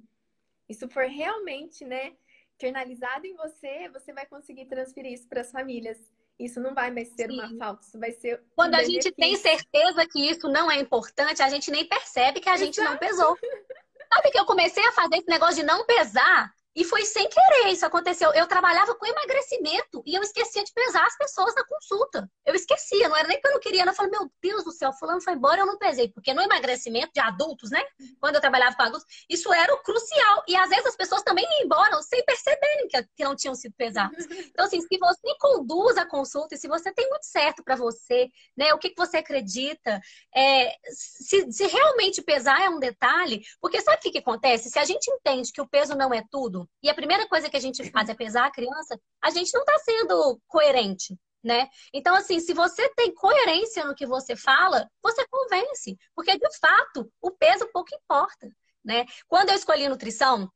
[0.69, 2.15] isso for realmente, né,
[2.55, 5.99] internalizado em você, você vai conseguir transferir isso para as famílias.
[6.39, 7.33] Isso não vai mais ser Sim.
[7.33, 8.43] uma falta, isso vai ser.
[8.55, 12.39] Quando um a gente tem certeza que isso não é importante, a gente nem percebe
[12.39, 12.91] que a gente Exato.
[12.91, 13.37] não pesou.
[14.13, 17.71] Sabe que eu comecei a fazer esse negócio de não pesar e foi sem querer
[17.71, 18.31] isso aconteceu.
[18.33, 22.29] Eu trabalhava com emagrecimento e eu esquecia de pesar as pessoas na consulta.
[22.45, 23.83] Eu esquecia, não era nem que eu não queria.
[23.83, 26.09] Eu falei, meu Deus do céu, fulano foi embora, eu não pesei.
[26.09, 27.83] Porque no emagrecimento de adultos, né?
[28.19, 30.43] Quando eu trabalhava com adultos, isso era o crucial.
[30.47, 33.73] E às vezes as pessoas também iam embora sem perceberem que, que não tinham sido
[33.75, 34.27] pesadas.
[34.57, 38.29] Então, assim, se você conduz a consulta e se você tem muito certo para você,
[38.55, 38.73] né?
[38.73, 39.99] O que, que você acredita,
[40.35, 44.69] é, se, se realmente pesar é um detalhe, porque sabe o que, que acontece?
[44.69, 47.57] Se a gente entende que o peso não é tudo, e a primeira coisa que
[47.57, 51.69] a gente faz é pesar a criança, a gente não está sendo coerente, né?
[51.93, 55.97] Então, assim, se você tem coerência no que você fala, você convence.
[56.15, 58.49] Porque, de fato, o peso pouco importa,
[58.83, 59.05] né?
[59.27, 60.51] Quando eu escolhi nutrição,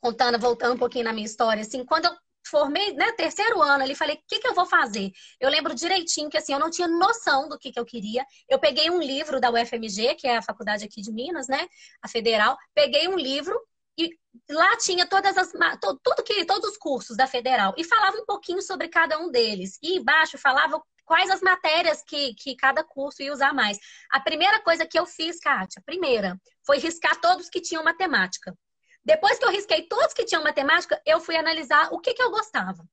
[0.00, 2.16] contando, voltando um pouquinho na minha história, assim, quando eu
[2.48, 5.10] formei, né, terceiro ano ali, falei, o que, que eu vou fazer?
[5.38, 8.24] Eu lembro direitinho que, assim, eu não tinha noção do que, que eu queria.
[8.48, 11.66] Eu peguei um livro da UFMG, que é a faculdade aqui de Minas, né,
[12.02, 12.56] a federal.
[12.74, 13.58] Peguei um livro
[13.98, 14.16] e
[14.48, 18.62] lá tinha todas as tudo que todos os cursos da federal e falava um pouquinho
[18.62, 19.76] sobre cada um deles.
[19.82, 23.78] E embaixo falava quais as matérias que, que cada curso ia usar mais.
[24.10, 28.56] A primeira coisa que eu fiz, Kátia, primeira, foi riscar todos que tinham matemática.
[29.04, 32.30] Depois que eu risquei todos que tinham matemática, eu fui analisar o que, que eu
[32.30, 32.84] gostava.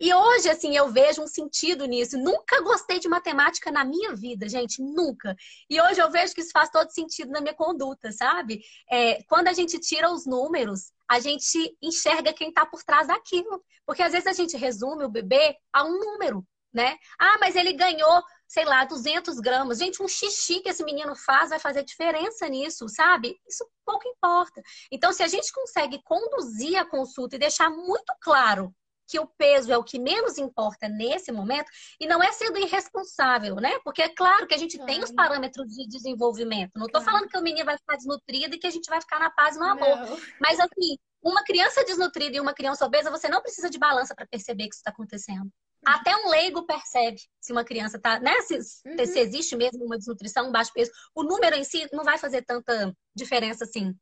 [0.00, 2.16] E hoje, assim, eu vejo um sentido nisso.
[2.18, 5.34] Nunca gostei de matemática na minha vida, gente, nunca.
[5.68, 8.62] E hoje eu vejo que isso faz todo sentido na minha conduta, sabe?
[8.90, 13.62] É, quando a gente tira os números, a gente enxerga quem está por trás daquilo.
[13.86, 16.96] Porque às vezes a gente resume o bebê a um número, né?
[17.18, 19.78] Ah, mas ele ganhou, sei lá, 200 gramas.
[19.78, 23.36] Gente, um xixi que esse menino faz vai fazer diferença nisso, sabe?
[23.48, 24.62] Isso pouco importa.
[24.92, 28.72] Então, se a gente consegue conduzir a consulta e deixar muito claro
[29.10, 33.56] que o peso é o que menos importa nesse momento, e não é sendo irresponsável,
[33.56, 33.78] né?
[33.84, 34.92] Porque é claro que a gente claro.
[34.92, 36.78] tem os parâmetros de desenvolvimento.
[36.78, 37.18] Não estou claro.
[37.18, 39.56] falando que o menino vai ficar desnutrido e que a gente vai ficar na paz
[39.56, 39.96] e no amor.
[39.96, 40.20] Não.
[40.40, 44.26] Mas assim, uma criança desnutrida e uma criança obesa, você não precisa de balança para
[44.26, 45.42] perceber que isso está acontecendo.
[45.42, 45.50] Uhum.
[45.86, 48.40] Até um leigo percebe se uma criança está, né?
[48.42, 49.06] Se, uhum.
[49.06, 50.90] se existe mesmo uma desnutrição, um baixo peso.
[51.14, 53.94] O número em si não vai fazer tanta diferença assim.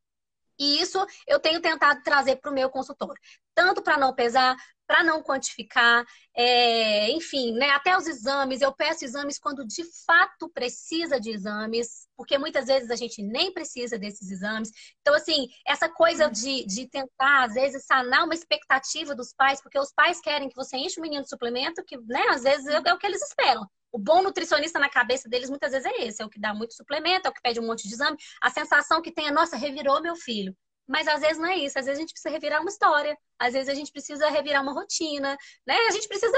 [0.58, 3.20] E isso eu tenho tentado trazer para o meu consultório.
[3.54, 4.56] Tanto para não pesar,
[4.88, 6.02] para não quantificar,
[6.34, 8.62] é, enfim, né, até os exames.
[8.62, 13.52] Eu peço exames quando de fato precisa de exames, porque muitas vezes a gente nem
[13.52, 14.70] precisa desses exames.
[15.02, 16.32] Então, assim, essa coisa uhum.
[16.32, 20.56] de, de tentar, às vezes, sanar uma expectativa dos pais, porque os pais querem que
[20.56, 23.66] você enche o menino de suplemento, que, né, às vezes é o que eles esperam.
[23.92, 26.74] O bom nutricionista na cabeça deles muitas vezes é esse, é o que dá muito
[26.74, 29.56] suplemento, é o que pede um monte de exame, a sensação que tem é, nossa,
[29.56, 30.56] revirou meu filho.
[30.88, 31.78] Mas às vezes não é isso.
[31.78, 33.16] Às vezes a gente precisa revirar uma história.
[33.38, 35.74] Às vezes a gente precisa revirar uma rotina, né?
[35.86, 36.36] A gente precisa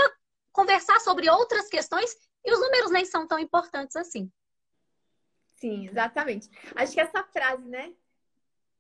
[0.53, 2.11] conversar sobre outras questões
[2.45, 4.31] e os números nem são tão importantes assim.
[5.55, 6.51] Sim, exatamente.
[6.75, 7.95] Acho que essa frase, né?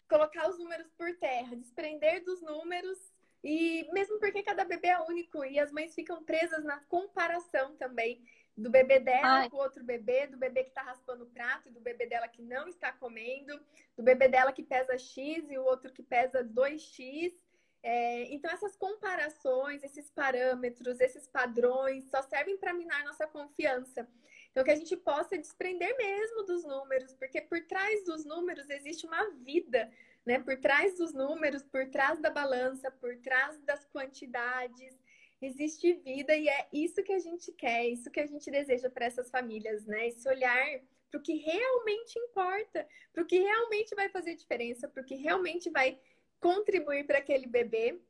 [0.08, 2.98] Colocar os números por terra, desprender dos números
[3.44, 8.22] e mesmo porque cada bebê é único e as mães ficam presas na comparação também
[8.60, 9.50] do bebê dela Ai.
[9.50, 12.42] com outro bebê, do bebê que tá raspando o prato e do bebê dela que
[12.42, 13.58] não está comendo,
[13.96, 17.34] do bebê dela que pesa X e o outro que pesa 2X.
[17.82, 24.06] É, então, essas comparações, esses parâmetros, esses padrões só servem para minar nossa confiança.
[24.50, 29.06] Então, que a gente possa desprender mesmo dos números, porque por trás dos números existe
[29.06, 29.90] uma vida,
[30.26, 30.38] né?
[30.40, 34.99] Por trás dos números, por trás da balança, por trás das quantidades,
[35.40, 39.06] existe vida e é isso que a gente quer, isso que a gente deseja para
[39.06, 40.08] essas famílias, né?
[40.08, 45.02] Esse olhar para o que realmente importa, para o que realmente vai fazer diferença, para
[45.02, 45.98] o que realmente vai
[46.38, 48.00] contribuir para aquele bebê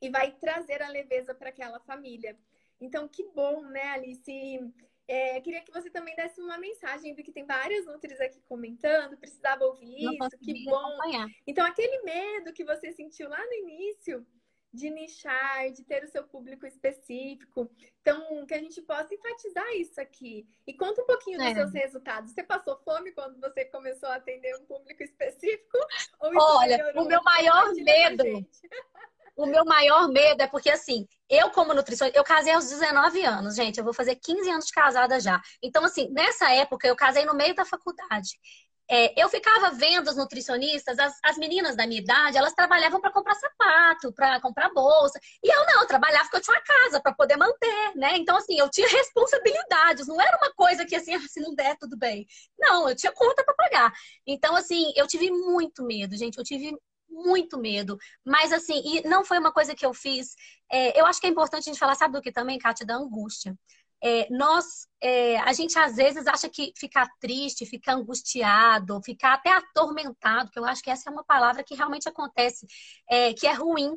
[0.00, 2.38] e vai trazer a leveza para aquela família.
[2.80, 4.72] Então, que bom, né, Alice?
[5.08, 9.64] É, queria que você também desse uma mensagem, porque tem várias nutris aqui comentando, precisava
[9.64, 10.76] ouvir Não isso, que bom.
[10.76, 11.26] Acompanhar.
[11.46, 14.24] Então, aquele medo que você sentiu lá no início,
[14.78, 17.68] de nichar, de ter o seu público específico.
[18.00, 20.48] Então, que a gente possa enfatizar isso aqui.
[20.66, 21.46] E conta um pouquinho é.
[21.46, 22.32] dos seus resultados.
[22.32, 25.78] Você passou fome quando você começou a atender um público específico?
[26.20, 28.24] Olha, o meu maior medo.
[29.36, 33.54] O meu maior medo é porque, assim, eu, como nutricionista, eu casei aos 19 anos,
[33.54, 33.78] gente.
[33.78, 35.40] Eu vou fazer 15 anos de casada já.
[35.62, 38.30] Então, assim, nessa época, eu casei no meio da faculdade.
[38.90, 43.12] É, eu ficava vendo as nutricionistas, as, as meninas da minha idade, elas trabalhavam para
[43.12, 45.20] comprar sapato, para comprar bolsa.
[45.42, 48.16] E eu não, eu trabalhava porque eu tinha uma casa para poder manter, né?
[48.16, 51.76] Então, assim, eu tinha responsabilidades, não era uma coisa que, assim, ah, se não der,
[51.78, 52.26] tudo bem.
[52.58, 53.92] Não, eu tinha conta para pagar.
[54.26, 56.74] Então, assim, eu tive muito medo, gente, eu tive
[57.10, 57.98] muito medo.
[58.24, 60.34] Mas assim, e não foi uma coisa que eu fiz.
[60.70, 62.86] É, eu acho que é importante a gente falar, sabe do que também, Kátia?
[62.86, 63.54] Da angústia.
[64.02, 69.50] É, nós, é, a gente às vezes acha que ficar triste, ficar angustiado, ficar até
[69.50, 72.66] atormentado, que eu acho que essa é uma palavra que realmente acontece,
[73.10, 73.96] é, que é ruim.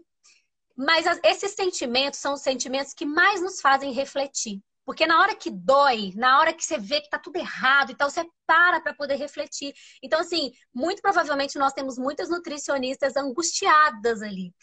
[0.76, 4.60] Mas as, esses sentimentos são os sentimentos que mais nos fazem refletir.
[4.86, 8.10] Porque na hora que dói, na hora que você vê que tá tudo errado, então
[8.10, 9.74] você para para poder refletir.
[10.04, 14.54] Então, assim, muito provavelmente nós temos muitas nutricionistas angustiadas ali.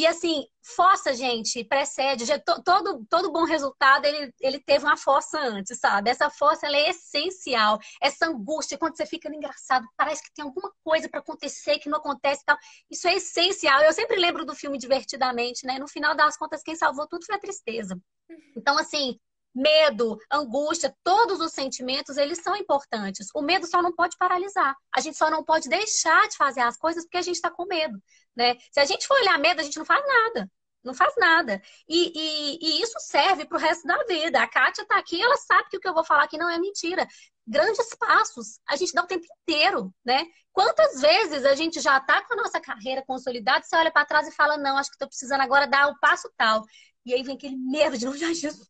[0.00, 2.24] E assim, força, gente, precede.
[2.24, 6.08] Já, todo, todo bom resultado, ele, ele teve uma força antes, sabe?
[6.08, 7.78] Essa força, ela é essencial.
[8.00, 11.98] Essa angústia, quando você fica engraçado, parece que tem alguma coisa para acontecer que não
[11.98, 12.56] acontece e tal.
[12.90, 13.82] Isso é essencial.
[13.82, 15.78] Eu sempre lembro do filme Divertidamente, né?
[15.78, 17.94] No final das contas, quem salvou tudo foi a tristeza.
[18.30, 18.52] Uhum.
[18.56, 19.20] Então, assim,
[19.54, 23.28] medo, angústia, todos os sentimentos, eles são importantes.
[23.34, 24.74] O medo só não pode paralisar.
[24.94, 27.66] A gente só não pode deixar de fazer as coisas porque a gente está com
[27.66, 28.00] medo,
[28.36, 28.56] né?
[28.72, 30.50] Se a gente for olhar medo, a gente não faz nada.
[30.82, 31.60] Não faz nada.
[31.88, 34.40] E, e, e isso serve para o resto da vida.
[34.42, 36.58] A Kátia está aqui, ela sabe que o que eu vou falar aqui não é
[36.58, 37.06] mentira.
[37.46, 40.24] Grandes passos, a gente dá o tempo inteiro, né?
[40.52, 44.26] Quantas vezes a gente já está com a nossa carreira consolidada, você olha para trás
[44.26, 46.64] e fala, não, acho que estou precisando agora dar o passo tal.
[47.04, 48.68] E aí vem aquele medo de não, Jesus,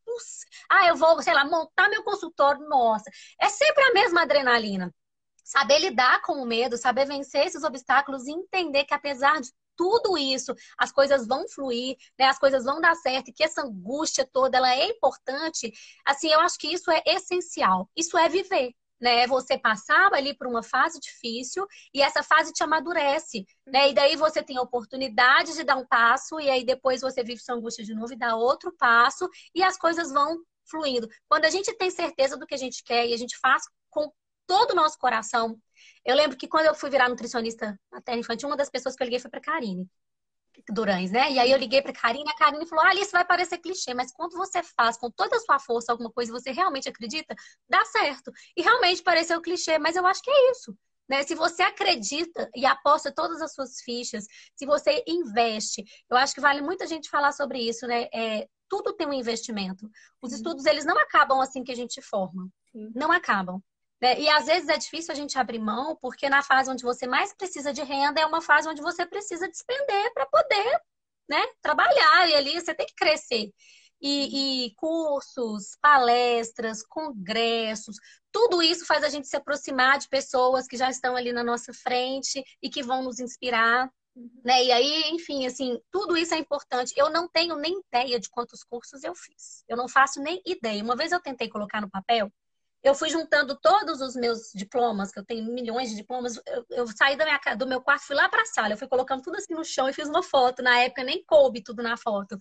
[0.70, 3.10] ah, eu vou, sei lá, montar meu consultório, nossa.
[3.40, 4.92] É sempre a mesma adrenalina.
[5.50, 10.16] Saber lidar com o medo, saber vencer esses obstáculos e entender que apesar de tudo
[10.16, 12.26] isso, as coisas vão fluir, né?
[12.26, 15.72] As coisas vão dar certo, e que essa angústia toda ela é importante.
[16.06, 17.90] Assim, eu acho que isso é essencial.
[17.96, 19.26] Isso é viver né?
[19.26, 23.88] Você passar ali por uma fase difícil e essa fase te amadurece, né?
[23.90, 27.40] E daí você tem a oportunidade de dar um passo e aí depois você vive
[27.40, 31.08] sua angústia de novo e dá outro passo e as coisas vão fluindo.
[31.28, 34.12] Quando a gente tem certeza do que a gente quer e a gente faz com
[34.50, 35.56] todo o nosso coração.
[36.04, 39.04] Eu lembro que quando eu fui virar nutricionista materna infantil, uma das pessoas que eu
[39.04, 39.88] liguei foi para Karine.
[40.68, 41.30] Durães, né?
[41.30, 44.12] E aí eu liguei para Karine, a Karine falou: "Ah, isso vai parecer clichê, mas
[44.12, 47.32] quando você faz com toda a sua força alguma coisa, você realmente acredita,
[47.68, 48.32] dá certo".
[48.56, 50.76] E realmente pareceu clichê, mas eu acho que é isso.
[51.08, 51.22] Né?
[51.22, 54.24] Se você acredita e aposta todas as suas fichas,
[54.56, 58.08] se você investe, eu acho que vale muita gente falar sobre isso, né?
[58.12, 59.88] É, tudo tem um investimento.
[60.20, 62.48] Os estudos eles não acabam assim que a gente forma,
[62.94, 63.62] não acabam.
[64.00, 64.18] Né?
[64.20, 67.34] E às vezes é difícil a gente abrir mão, porque na fase onde você mais
[67.34, 70.80] precisa de renda é uma fase onde você precisa despender para poder
[71.28, 72.28] né, trabalhar.
[72.28, 73.50] E ali você tem que crescer.
[74.02, 77.96] E, e, cursos, palestras, congressos,
[78.32, 81.72] tudo isso faz a gente se aproximar de pessoas que já estão ali na nossa
[81.74, 83.90] frente e que vão nos inspirar.
[84.16, 84.30] Uhum.
[84.42, 84.64] Né?
[84.64, 86.94] E aí, enfim, assim, tudo isso é importante.
[86.96, 89.62] Eu não tenho nem ideia de quantos cursos eu fiz.
[89.68, 90.82] Eu não faço nem ideia.
[90.82, 92.32] Uma vez eu tentei colocar no papel
[92.82, 96.40] eu fui juntando todos os meus diplomas, que eu tenho milhões de diplomas.
[96.46, 98.88] Eu, eu saí da minha, do meu quarto, fui lá para a sala, eu fui
[98.88, 100.62] colocando tudo assim no chão e fiz uma foto.
[100.62, 102.38] Na época nem coube tudo na foto.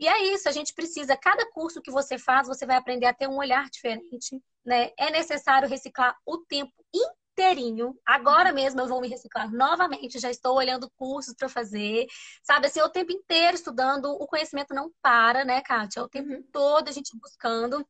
[0.00, 3.14] E é isso, a gente precisa, cada curso que você faz, você vai aprender a
[3.14, 4.90] ter um olhar diferente, né?
[4.98, 7.98] É necessário reciclar o tempo inteirinho.
[8.06, 12.06] Agora mesmo eu vou me reciclar novamente, já estou olhando cursos para fazer,
[12.42, 12.68] sabe?
[12.68, 16.02] Assim, o tempo inteiro estudando, o conhecimento não para, né, Kátia?
[16.02, 16.44] O tempo uhum.
[16.52, 17.84] todo a gente buscando.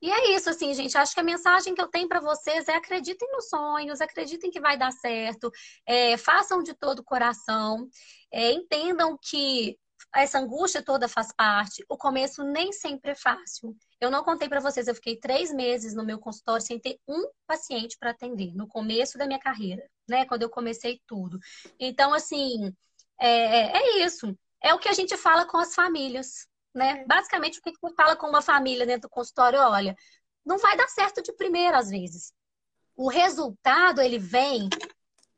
[0.00, 0.96] E é isso, assim, gente.
[0.96, 4.60] Acho que a mensagem que eu tenho para vocês é acreditem nos sonhos, acreditem que
[4.60, 5.50] vai dar certo,
[5.86, 7.88] é, façam de todo o coração,
[8.32, 9.78] é, entendam que
[10.14, 11.84] essa angústia toda faz parte.
[11.88, 13.76] O começo nem sempre é fácil.
[14.00, 17.28] Eu não contei para vocês, eu fiquei três meses no meu consultório sem ter um
[17.46, 20.26] paciente para atender no começo da minha carreira, né?
[20.26, 21.38] Quando eu comecei tudo.
[21.78, 22.72] Então, assim,
[23.18, 24.36] é, é isso.
[24.62, 27.04] É o que a gente fala com as famílias né?
[27.06, 29.58] Basicamente, o que você fala com uma família dentro do consultório?
[29.58, 29.96] Olha,
[30.44, 32.32] não vai dar certo de primeira às vezes.
[32.94, 34.68] O resultado, ele vem.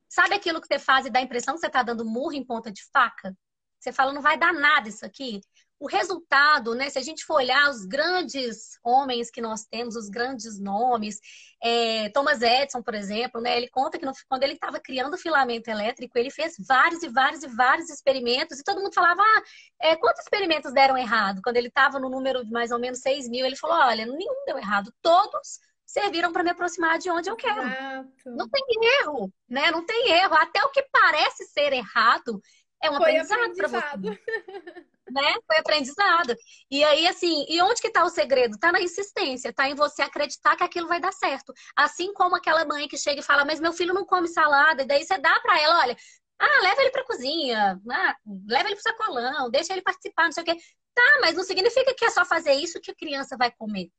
[0.08, 2.44] Sabe aquilo que você faz e dá a impressão que você está dando murro em
[2.44, 3.36] ponta de faca?
[3.78, 5.40] Você fala, não vai dar nada isso aqui
[5.80, 6.90] o resultado, né?
[6.90, 11.20] Se a gente for olhar os grandes homens que nós temos, os grandes nomes,
[11.62, 13.56] é, Thomas Edison, por exemplo, né?
[13.56, 17.08] Ele conta que no, quando ele estava criando o filamento elétrico, ele fez vários e
[17.08, 19.42] vários e vários experimentos e todo mundo falava, ah,
[19.80, 21.40] é, quantos experimentos deram errado?
[21.42, 24.44] Quando ele estava no número de mais ou menos 6 mil, ele falou, olha, nenhum
[24.46, 27.62] deu errado, todos serviram para me aproximar de onde eu quero.
[27.62, 28.08] Exato.
[28.26, 28.62] Não tem
[29.00, 29.70] erro, né?
[29.70, 30.34] Não tem erro.
[30.34, 32.40] Até o que parece ser errado
[32.82, 33.98] é um Foi aprendizado para você.
[35.10, 35.34] né?
[35.46, 36.36] Foi aprendizado.
[36.70, 38.58] E aí, assim, e onde que tá o segredo?
[38.58, 41.52] Tá na insistência, tá em você acreditar que aquilo vai dar certo.
[41.76, 44.86] Assim como aquela mãe que chega e fala, mas meu filho não come salada, e
[44.86, 45.96] daí você dá para ela, olha,
[46.38, 48.16] ah, leva ele pra cozinha, ah,
[48.46, 50.56] leva ele pro sacolão, deixa ele participar, não sei o quê.
[50.94, 53.90] Tá, mas não significa que é só fazer isso que a criança vai comer.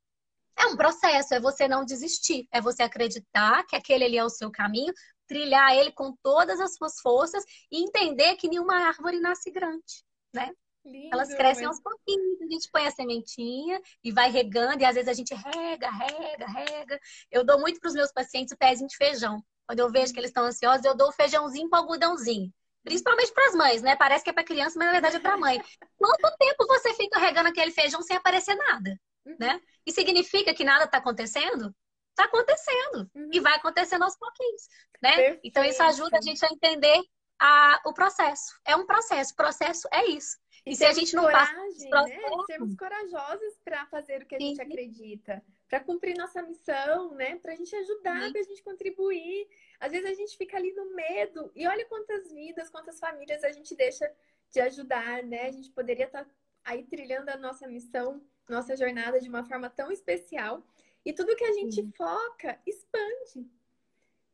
[0.58, 4.30] É um processo, é você não desistir, é você acreditar que aquele ali é o
[4.30, 4.94] seu caminho,
[5.30, 10.04] trilhar ele com todas as suas forças e entender que nenhuma árvore nasce grande,
[10.34, 10.52] né?
[10.84, 11.76] Lindo, Elas crescem mas...
[11.76, 15.36] aos pouquinhos, a gente põe a sementinha e vai regando, e às vezes a gente
[15.36, 17.00] rega, rega, rega.
[17.30, 19.44] Eu dou muito para os meus pacientes o pezinho de feijão.
[19.68, 22.52] Quando eu vejo que eles estão ansiosos, eu dou o feijãozinho com algodãozinho.
[22.84, 23.96] Principalmente para as mães, né?
[23.96, 25.62] Parece que é para criança, mas na verdade é para mãe.
[25.98, 29.36] Quanto tempo você fica regando aquele feijão sem aparecer nada, uhum.
[29.40, 29.62] né?
[29.86, 31.76] E significa que nada está acontecendo?
[32.10, 33.10] Está acontecendo.
[33.16, 33.30] Uhum.
[33.32, 34.68] E vai acontecendo aos pouquinhos,
[35.02, 35.16] né?
[35.16, 35.42] Perfeito.
[35.44, 37.02] Então isso ajuda a gente a entender
[37.40, 38.60] a, o processo.
[38.66, 39.36] É um processo.
[39.36, 40.38] Processo é isso.
[40.66, 42.20] E, e se a gente não coragem, passa né?
[42.46, 44.62] Sermos corajosos para fazer o que a gente Sim.
[44.62, 47.38] acredita, para cumprir nossa missão, né?
[47.38, 49.48] Para a gente ajudar, para a gente contribuir.
[49.80, 53.52] Às vezes a gente fica ali no medo e olha quantas vidas, quantas famílias a
[53.52, 54.12] gente deixa
[54.52, 55.48] de ajudar, né?
[55.48, 56.32] A gente poderia estar tá
[56.64, 60.64] aí trilhando a nossa missão, nossa jornada de uma forma tão especial.
[61.06, 61.92] E tudo que a gente Sim.
[61.96, 63.50] foca expande.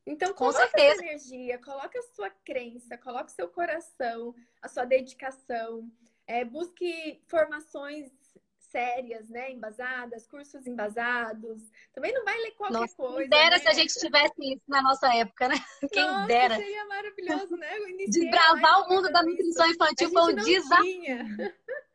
[0.06, 0.94] Então, Com certeza.
[0.94, 5.90] essa energia, coloca a sua crença, coloca o seu coração, a sua dedicação.
[6.28, 8.12] É, busque formações
[8.76, 9.52] sérias, né?
[9.52, 11.72] Embasadas, cursos embasados.
[11.94, 13.20] Também não vai ler qualquer nossa, coisa.
[13.20, 13.60] Quem dera né?
[13.60, 15.56] se a gente tivesse isso na nossa época, né?
[15.94, 16.56] Quem nossa, dera.
[16.58, 17.70] Seria maravilhoso, né?
[18.08, 21.18] Desbravar o mundo da nutrição infantil foi um desafio.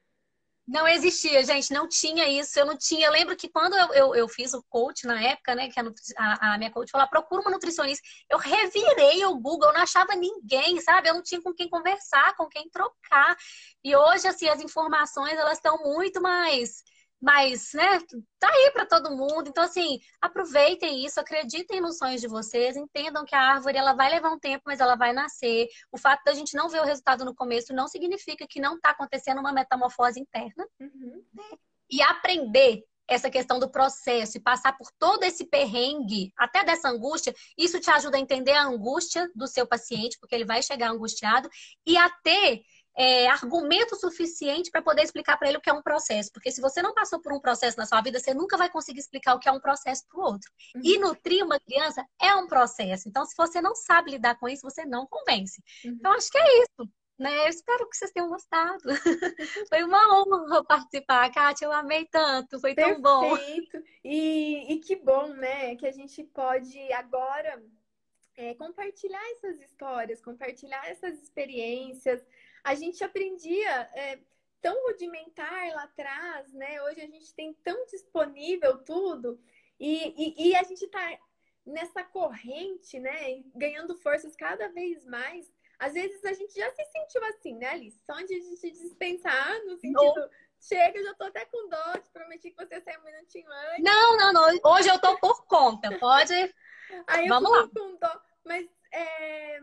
[0.70, 2.56] Não existia, gente, não tinha isso.
[2.56, 3.08] Eu não tinha.
[3.08, 5.68] Eu lembro que quando eu, eu, eu fiz o coach na época, né?
[5.68, 5.84] Que a,
[6.16, 8.06] a, a, minha coach falou: procura uma nutricionista.
[8.30, 11.08] Eu revirei o Google, eu não achava ninguém, sabe?
[11.08, 13.36] Eu não tinha com quem conversar, com quem trocar.
[13.82, 16.84] E hoje, assim, as informações elas estão muito mais
[17.20, 17.98] mas, né,
[18.38, 19.48] tá aí para todo mundo.
[19.48, 24.10] Então, assim, aproveitem isso, acreditem nos sonhos de vocês, entendam que a árvore ela vai
[24.10, 25.68] levar um tempo, mas ela vai nascer.
[25.92, 28.90] O fato da gente não ver o resultado no começo não significa que não está
[28.90, 30.66] acontecendo uma metamorfose interna.
[30.80, 31.22] Uhum.
[31.34, 31.44] Né?
[31.90, 37.34] E aprender essa questão do processo e passar por todo esse perrengue, até dessa angústia,
[37.58, 41.50] isso te ajuda a entender a angústia do seu paciente, porque ele vai chegar angustiado,
[41.84, 42.62] e a ter
[42.96, 46.30] é, argumento suficiente para poder explicar para ele o que é um processo.
[46.32, 49.00] Porque se você não passou por um processo na sua vida, você nunca vai conseguir
[49.00, 50.50] explicar o que é um processo para o outro.
[50.74, 50.82] Uhum.
[50.84, 53.08] E nutrir uma criança é um processo.
[53.08, 55.62] Então, se você não sabe lidar com isso, você não convence.
[55.84, 55.92] Uhum.
[55.92, 56.90] Então, acho que é isso.
[57.18, 57.44] Né?
[57.44, 58.82] Eu espero que vocês tenham gostado.
[59.68, 61.66] foi uma honra participar, Kátia.
[61.66, 63.02] Eu amei tanto, foi Perfeito.
[63.02, 63.36] tão bom.
[64.02, 65.76] E, e que bom, né?
[65.76, 67.62] Que a gente pode agora
[68.38, 72.24] é, compartilhar essas histórias, compartilhar essas experiências
[72.64, 74.18] a gente aprendia é,
[74.60, 76.82] tão rudimentar lá atrás, né?
[76.82, 79.40] Hoje a gente tem tão disponível tudo
[79.78, 81.18] e, e, e a gente está
[81.64, 83.42] nessa corrente, né?
[83.54, 85.50] Ganhando forças cada vez mais.
[85.78, 87.98] Às vezes a gente já se sentiu assim, né, Alice?
[88.04, 90.30] Só de a gente dispensar, no sentido.
[90.60, 93.82] Chega, eu já tô até com dó, te prometi que você saia um minutinho antes.
[93.82, 94.72] Não, não, não.
[94.72, 95.98] Hoje eu tô por conta.
[95.98, 96.34] Pode.
[97.06, 97.66] Aí Vamos lá.
[97.68, 98.20] com dó.
[98.44, 99.58] Mas é,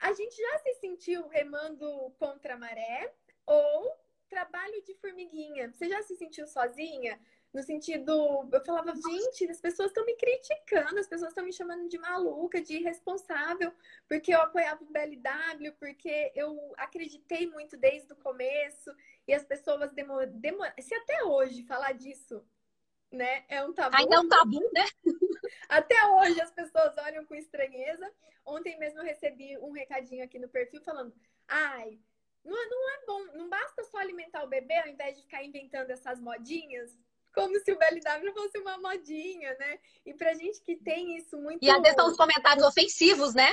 [0.00, 3.12] a gente já se sentiu remando contra a maré
[3.46, 3.96] ou
[4.28, 5.72] trabalho de formiguinha?
[5.72, 7.18] Você já se sentiu sozinha?
[7.52, 11.88] No sentido, eu falava, gente, as pessoas estão me criticando, as pessoas estão me chamando
[11.88, 13.72] de maluca, de irresponsável,
[14.06, 18.94] porque eu apoiava o BLW, porque eu acreditei muito desde o começo,
[19.26, 20.30] e as pessoas demoram.
[20.32, 20.70] Demor...
[20.78, 22.44] Se até hoje falar disso
[23.10, 23.44] né?
[23.48, 23.96] É um tabu.
[23.96, 24.84] Ainda é um tabu, né?
[25.68, 28.10] Até hoje as pessoas olham com estranheza.
[28.44, 31.14] Ontem mesmo eu recebi um recadinho aqui no perfil falando:
[31.46, 31.98] ai,
[32.44, 35.44] não, é, não é bom, não basta só alimentar o bebê ao invés de ficar
[35.44, 36.96] inventando essas modinhas
[37.34, 39.78] como se o BLW fosse uma modinha, né?
[40.04, 41.62] E pra gente que tem isso muito.
[41.62, 43.48] E vezes são os comentários ofensivos, né?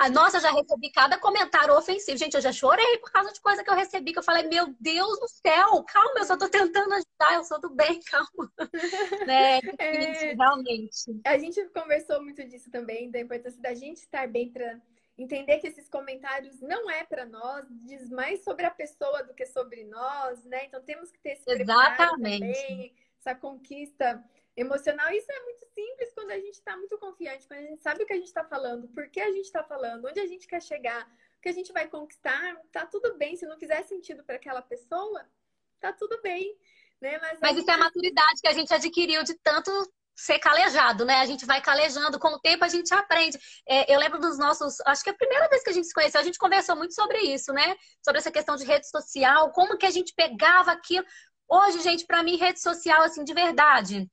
[0.00, 2.18] A nossa, já recebi cada comentário ofensivo.
[2.18, 4.74] Gente, eu já chorei por causa de coisa que eu recebi, que eu falei, meu
[4.78, 8.52] Deus do céu, calma, eu só tô tentando ajudar, eu sou do bem, calma.
[9.26, 9.60] né?
[9.78, 10.34] É...
[10.34, 11.20] Realmente.
[11.24, 14.80] A gente conversou muito disso também, da importância da gente estar bem pra
[15.16, 19.46] entender que esses comentários não é para nós, diz mais sobre a pessoa do que
[19.46, 20.66] sobre nós, né?
[20.66, 22.40] Então temos que ter esse Exatamente.
[22.40, 24.22] também essa conquista
[24.56, 25.10] emocional.
[25.12, 28.06] Isso é muito simples quando a gente está muito confiante, quando a gente sabe o
[28.06, 30.60] que a gente está falando, por que a gente está falando, onde a gente quer
[30.60, 31.06] chegar,
[31.38, 33.36] o que a gente vai conquistar, tá tudo bem.
[33.36, 35.24] Se não fizer sentido para aquela pessoa,
[35.80, 36.56] tá tudo bem.
[37.00, 37.18] Né?
[37.18, 37.60] Mas, Mas gente...
[37.62, 39.70] isso é a maturidade que a gente adquiriu de tanto
[40.14, 41.20] ser calejado, né?
[41.20, 43.38] A gente vai calejando, com o tempo a gente aprende.
[43.66, 46.20] É, eu lembro dos nossos, acho que a primeira vez que a gente se conheceu,
[46.20, 47.74] a gente conversou muito sobre isso, né?
[48.04, 51.04] Sobre essa questão de rede social, como que a gente pegava aquilo.
[51.52, 54.10] Hoje, gente, para mim, rede social, assim, de verdade,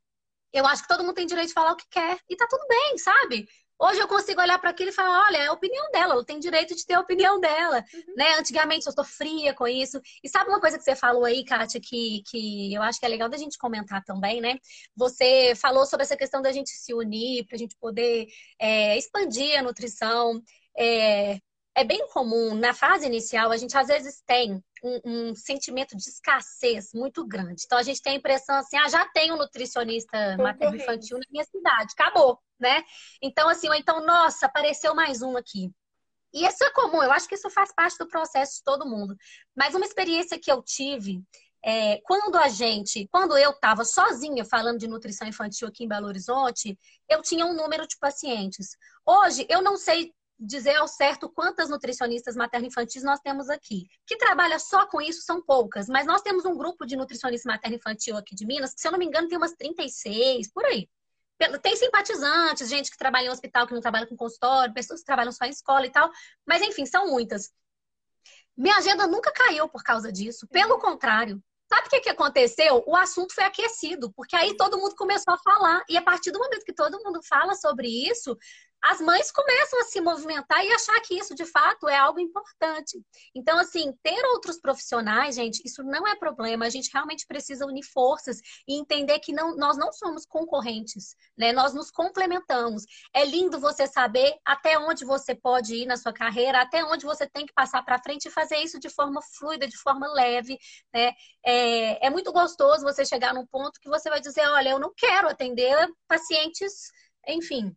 [0.52, 2.68] eu acho que todo mundo tem direito de falar o que quer e tá tudo
[2.68, 3.48] bem, sabe?
[3.82, 6.38] Hoje eu consigo olhar para aquilo e falar, olha, é a opinião dela, ela tem
[6.38, 8.14] direito de ter a opinião dela, uhum.
[8.18, 8.34] né?
[8.38, 10.02] Antigamente eu sofria com isso.
[10.22, 13.10] E sabe uma coisa que você falou aí, Kátia, que, que eu acho que é
[13.10, 14.58] legal da gente comentar também, né?
[14.98, 18.28] Você falou sobre essa questão da gente se unir, para a gente poder
[18.60, 20.42] é, expandir a nutrição.
[20.78, 21.40] É,
[21.80, 26.04] é bem comum, na fase inicial, a gente às vezes tem um, um, sentimento de
[26.04, 27.64] escassez muito grande.
[27.66, 31.26] Então a gente tem a impressão assim, ah, já tem um nutricionista materno infantil na
[31.32, 32.84] minha cidade, acabou, né?
[33.22, 35.72] Então assim, ou então, nossa, apareceu mais um aqui.
[36.34, 39.16] E isso é comum, eu acho que isso faz parte do processo de todo mundo.
[39.56, 41.24] Mas uma experiência que eu tive
[41.64, 46.08] é, quando a gente, quando eu estava sozinha falando de nutrição infantil aqui em Belo
[46.08, 46.78] Horizonte,
[47.10, 48.68] eu tinha um número de pacientes.
[49.06, 53.88] Hoje, eu não sei dizer ao certo quantas nutricionistas materno-infantis nós temos aqui.
[54.08, 58.16] Que trabalha só com isso são poucas, mas nós temos um grupo de nutricionistas materno-infantil
[58.16, 60.90] aqui de Minas, que se eu não me engano tem umas 36, por aí.
[61.62, 65.32] Tem simpatizantes, gente que trabalha em hospital, que não trabalha com consultório, pessoas que trabalham
[65.32, 66.12] só em escola e tal,
[66.46, 67.50] mas enfim, são muitas.
[68.58, 71.42] Minha agenda nunca caiu por causa disso, pelo contrário.
[71.70, 72.84] Sabe o que, que aconteceu?
[72.88, 75.84] O assunto foi aquecido, porque aí todo mundo começou a falar.
[75.88, 78.36] E a partir do momento que todo mundo fala sobre isso,
[78.82, 83.02] as mães começam a se movimentar e achar que isso de fato é algo importante.
[83.36, 86.66] Então, assim, ter outros profissionais, gente, isso não é problema.
[86.66, 91.52] A gente realmente precisa unir forças e entender que não, nós não somos concorrentes, né?
[91.52, 92.84] Nós nos complementamos.
[93.14, 97.28] É lindo você saber até onde você pode ir na sua carreira, até onde você
[97.28, 100.58] tem que passar para frente e fazer isso de forma fluida, de forma leve,
[100.94, 101.14] né?
[101.46, 104.94] É, é muito gostoso você chegar num ponto que você vai dizer, olha, eu não
[104.96, 105.76] quero atender
[106.08, 106.92] pacientes,
[107.28, 107.76] enfim,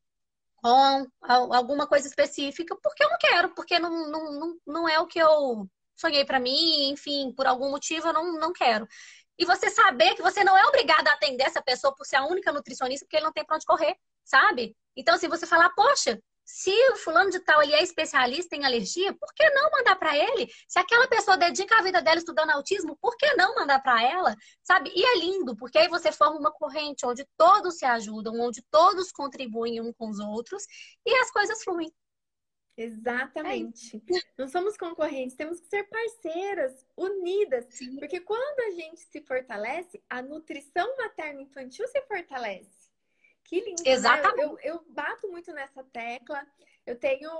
[0.63, 1.11] com
[1.53, 5.19] alguma coisa específica, porque eu não quero, porque não, não, não, não é o que
[5.19, 8.87] eu sonhei para mim, enfim, por algum motivo eu não, não quero.
[9.39, 12.27] E você saber que você não é obrigada a atender essa pessoa por ser a
[12.27, 14.77] única nutricionista, porque ele não tem pra onde correr, sabe?
[14.97, 18.65] Então, se assim, você falar, poxa, se o fulano de tal ele é especialista em
[18.65, 20.51] alergia, por que não mandar para ele?
[20.69, 24.35] Se aquela pessoa dedica a vida dela estudando autismo, por que não mandar para ela?
[24.63, 24.93] Sabe?
[24.95, 29.13] E é lindo, porque aí você forma uma corrente onde todos se ajudam, onde todos
[29.13, 30.65] contribuem uns com os outros
[31.07, 31.93] e as coisas fluem.
[32.77, 33.97] Exatamente.
[33.97, 37.67] É não somos concorrentes, temos que ser parceiras, unidas.
[37.71, 37.97] Sim.
[37.99, 42.82] Porque quando a gente se fortalece, a nutrição materno-infantil se fortalece.
[43.53, 43.91] Que lindo, né?
[43.91, 44.47] Exatamente.
[44.47, 44.61] Né?
[44.65, 46.47] Eu, eu, bato muito nessa tecla.
[46.87, 47.31] Eu tenho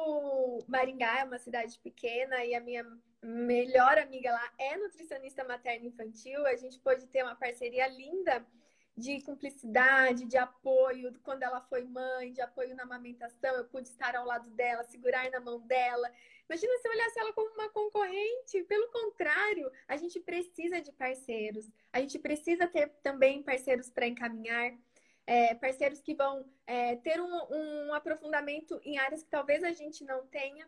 [0.69, 2.87] Maringá, é uma cidade pequena, e a minha
[3.23, 6.47] melhor amiga lá é nutricionista materna infantil.
[6.47, 8.47] A gente pôde ter uma parceria linda
[8.95, 14.15] de cumplicidade, de apoio, quando ela foi mãe, de apoio na amamentação, eu pude estar
[14.15, 16.13] ao lado dela, segurar na mão dela.
[16.47, 18.63] Imagina se eu olhasse ela como uma concorrente.
[18.65, 21.71] Pelo contrário, a gente precisa de parceiros.
[21.91, 24.77] A gente precisa ter também parceiros para encaminhar
[25.27, 30.05] é, parceiros que vão é, ter um, um aprofundamento em áreas que talvez a gente
[30.05, 30.67] não tenha.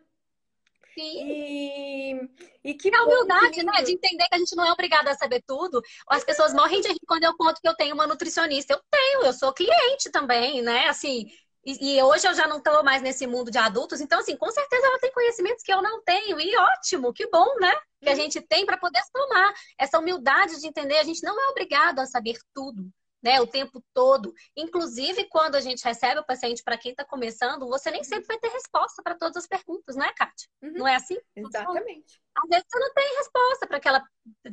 [0.93, 1.27] Sim.
[1.27, 2.29] E,
[2.63, 3.83] e que a humildade, né?
[3.83, 5.81] De entender que a gente não é obrigada a saber tudo.
[6.09, 8.73] As pessoas morrem de rir quando eu conto que eu tenho uma nutricionista.
[8.73, 10.87] Eu tenho, eu sou cliente também, né?
[10.87, 11.29] Assim,
[11.65, 14.49] e, e hoje eu já não estou mais nesse mundo de adultos, então, assim, com
[14.51, 16.39] certeza ela tem conhecimentos que eu não tenho.
[16.39, 17.73] E ótimo, que bom, né?
[18.01, 18.17] Que a uhum.
[18.17, 19.53] gente tem para poder tomar.
[19.77, 22.89] Essa humildade de entender, a gente não é obrigado a saber tudo
[23.25, 24.31] né, o tempo todo.
[24.55, 28.37] Inclusive, quando a gente recebe o paciente, para quem está começando, você nem sempre vai
[28.37, 30.47] ter resposta para todas as perguntas, não é, Kátia?
[30.61, 30.73] Uhum.
[30.73, 31.17] Não é assim?
[31.35, 32.21] Exatamente.
[32.37, 34.03] Às vezes você não tem resposta para aquela,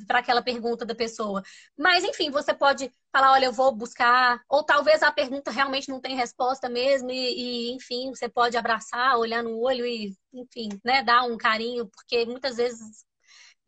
[0.09, 1.43] aquela pergunta da pessoa.
[1.77, 4.41] Mas, enfim, você pode falar, olha, eu vou buscar.
[4.49, 7.11] Ou talvez a pergunta realmente não tem resposta mesmo.
[7.11, 11.87] E, e enfim, você pode abraçar, olhar no olho e, enfim, né, dar um carinho,
[11.89, 13.05] porque muitas vezes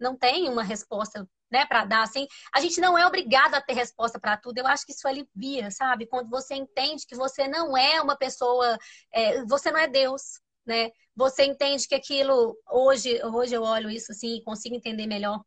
[0.01, 2.27] não tem uma resposta né, para dar assim.
[2.53, 4.59] A gente não é obrigado a ter resposta para tudo.
[4.59, 6.05] Eu acho que isso alivia, sabe?
[6.07, 8.77] Quando você entende que você não é uma pessoa,
[9.13, 10.91] é, você não é Deus, né?
[11.15, 15.41] Você entende que aquilo hoje, hoje eu olho isso assim e consigo entender melhor.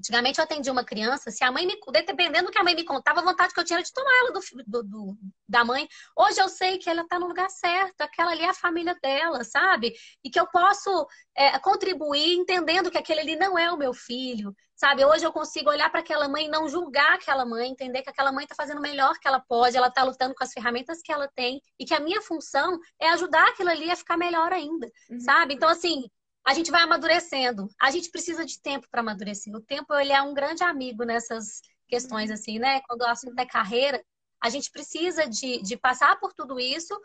[0.00, 1.78] Antigamente eu atendi uma criança, se a mãe me.
[1.92, 4.10] Dependendo do que a mãe me contava, a vontade que eu tinha era de tomar
[4.20, 5.86] ela do, do, do da mãe.
[6.16, 9.44] Hoje eu sei que ela está no lugar certo, aquela ali é a família dela,
[9.44, 9.92] sabe?
[10.24, 14.54] E que eu posso é, contribuir entendendo que aquele ali não é o meu filho,
[14.74, 15.04] sabe?
[15.04, 18.32] Hoje eu consigo olhar para aquela mãe e não julgar aquela mãe, entender que aquela
[18.32, 21.12] mãe está fazendo o melhor que ela pode, ela está lutando com as ferramentas que
[21.12, 24.90] ela tem e que a minha função é ajudar aquilo ali a ficar melhor ainda,
[25.10, 25.20] uhum.
[25.20, 25.52] sabe?
[25.52, 26.08] Então, assim,
[26.46, 27.68] a gente vai amadurecendo.
[27.80, 29.54] A gente precisa de tempo para amadurecer.
[29.54, 32.80] O tempo ele é um grande amigo nessas questões, assim, né?
[32.88, 34.02] Quando o assunto é carreira,
[34.42, 36.98] a gente precisa de, de passar por tudo isso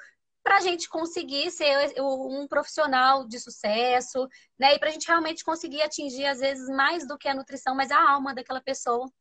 [0.43, 4.27] para a gente conseguir ser um profissional de sucesso,
[4.59, 4.75] né?
[4.75, 7.89] E para a gente realmente conseguir atingir, às vezes, mais do que a nutrição, mas
[7.91, 9.11] a alma daquela pessoa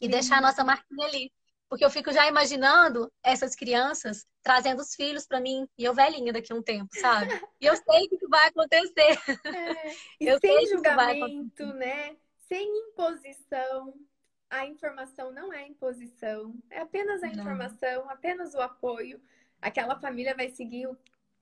[0.00, 0.10] e Sim.
[0.10, 1.32] deixar a nossa marquinha ali.
[1.68, 6.32] Porque eu fico já imaginando essas crianças trazendo os filhos para mim e eu velhinha
[6.32, 7.28] daqui a um tempo, sabe?
[7.60, 9.18] E eu sei que isso vai acontecer.
[9.44, 9.90] É,
[10.20, 12.16] e eu sem julgamento, né?
[12.48, 13.94] Sem imposição.
[14.48, 18.10] A informação não é imposição, é apenas a informação, não.
[18.10, 19.20] apenas o apoio.
[19.60, 20.88] Aquela família vai seguir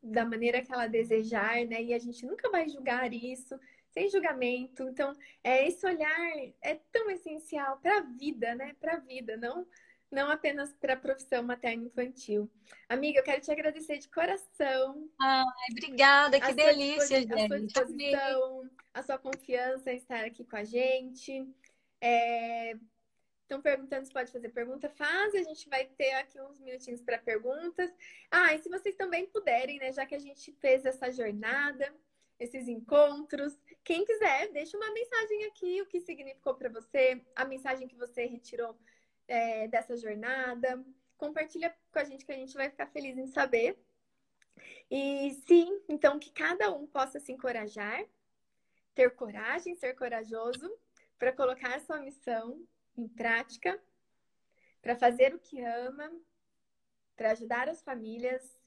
[0.03, 1.83] da maneira que ela desejar, né?
[1.83, 3.61] E a gente nunca vai julgar isso
[3.91, 4.85] sem julgamento.
[4.85, 5.13] Então,
[5.43, 6.19] é, esse olhar
[6.63, 8.75] é tão essencial para a vida, né?
[8.81, 9.67] Para a vida, não
[10.15, 12.51] não apenas para a profissão materno-infantil.
[12.89, 15.11] Amiga, eu quero te agradecer de coração.
[15.21, 17.33] Ai, obrigada, que delícia, gente.
[17.35, 21.47] A sua disposição, a sua confiança em estar aqui com a gente.
[22.01, 22.77] É...
[23.43, 24.89] Estão perguntando se pode fazer pergunta?
[24.89, 27.93] Faz, a gente vai ter aqui uns minutinhos para perguntas.
[28.31, 31.93] Ah, e se vocês também puderem, né, já que a gente fez essa jornada,
[32.39, 37.87] esses encontros, quem quiser, deixa uma mensagem aqui, o que significou para você, a mensagem
[37.87, 38.75] que você retirou
[39.29, 40.85] é, dessa jornada.
[41.17, 43.79] Compartilha com a gente que a gente vai ficar feliz em saber.
[44.91, 48.05] E sim, então que cada um possa se encorajar,
[48.95, 50.71] ter coragem, ser corajoso
[51.19, 52.65] para colocar a sua missão
[52.97, 53.81] em prática,
[54.81, 56.13] para fazer o que ama,
[57.17, 58.63] para ajudar as famílias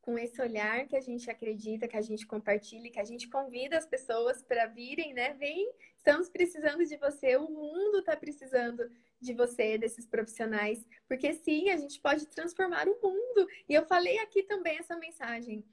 [0.00, 3.76] com esse olhar que a gente acredita, que a gente compartilha, que a gente convida
[3.76, 5.34] as pessoas para virem, né?
[5.34, 8.88] Vem, estamos precisando de você, o mundo está precisando
[9.20, 13.48] de você, desses profissionais, porque sim, a gente pode transformar o mundo.
[13.68, 15.64] E eu falei aqui também essa mensagem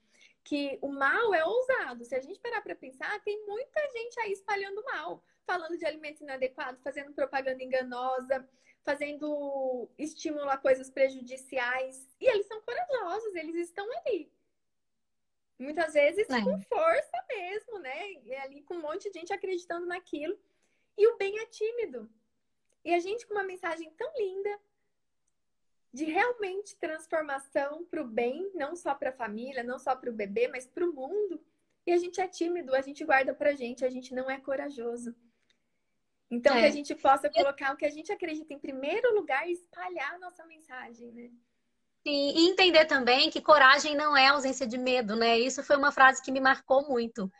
[0.43, 2.03] que o mal é ousado.
[2.03, 6.21] Se a gente parar para pensar, tem muita gente aí espalhando mal, falando de alimento
[6.21, 8.47] inadequado, fazendo propaganda enganosa,
[8.83, 12.09] fazendo estímulo a coisas prejudiciais.
[12.19, 14.31] E eles são corajosos, eles estão ali.
[15.57, 16.41] Muitas vezes é.
[16.41, 18.11] com força mesmo, né?
[18.23, 20.37] E ali com um monte de gente acreditando naquilo.
[20.97, 22.09] E o bem é tímido.
[22.83, 24.59] E a gente com uma mensagem tão linda
[25.93, 30.13] de realmente transformação para o bem, não só para a família, não só para o
[30.13, 31.39] bebê, mas para o mundo.
[31.85, 34.39] E a gente é tímido, a gente guarda para a gente, a gente não é
[34.39, 35.15] corajoso.
[36.31, 36.61] Então, é.
[36.61, 40.15] que a gente possa colocar o que a gente acredita em primeiro lugar e espalhar
[40.15, 41.29] a nossa mensagem, né?
[42.05, 45.37] Sim, e entender também que coragem não é ausência de medo, né?
[45.37, 47.31] Isso foi uma frase que me marcou muito.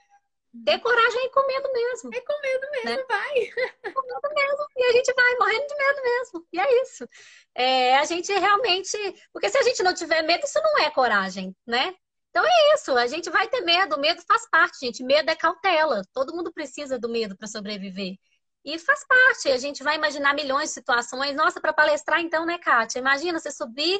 [0.65, 2.13] Ter coragem é com medo mesmo.
[2.13, 3.05] É com medo mesmo, né?
[3.09, 3.91] vai.
[3.91, 4.67] Com medo mesmo.
[4.77, 6.47] E a gente vai morrendo de medo mesmo.
[6.53, 7.07] E é isso.
[7.55, 8.97] É, a gente realmente.
[9.31, 11.95] Porque se a gente não tiver medo, isso não é coragem, né?
[12.29, 12.95] Então é isso.
[12.95, 13.95] A gente vai ter medo.
[13.95, 15.03] O medo faz parte, gente.
[15.03, 16.03] Medo é cautela.
[16.13, 18.15] Todo mundo precisa do medo para sobreviver.
[18.63, 19.49] E faz parte.
[19.49, 21.35] A gente vai imaginar milhões de situações.
[21.35, 22.99] Nossa, para palestrar, então, né, Kátia?
[22.99, 23.99] Imagina você subir,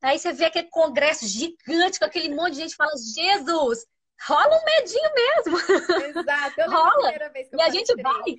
[0.00, 3.84] aí você vê aquele congresso gigante com aquele monte de gente fala: Jesus!
[4.26, 5.58] Rola um medinho mesmo.
[6.06, 6.60] Exato.
[6.60, 7.12] Eu rola.
[7.52, 8.36] e a gente vai.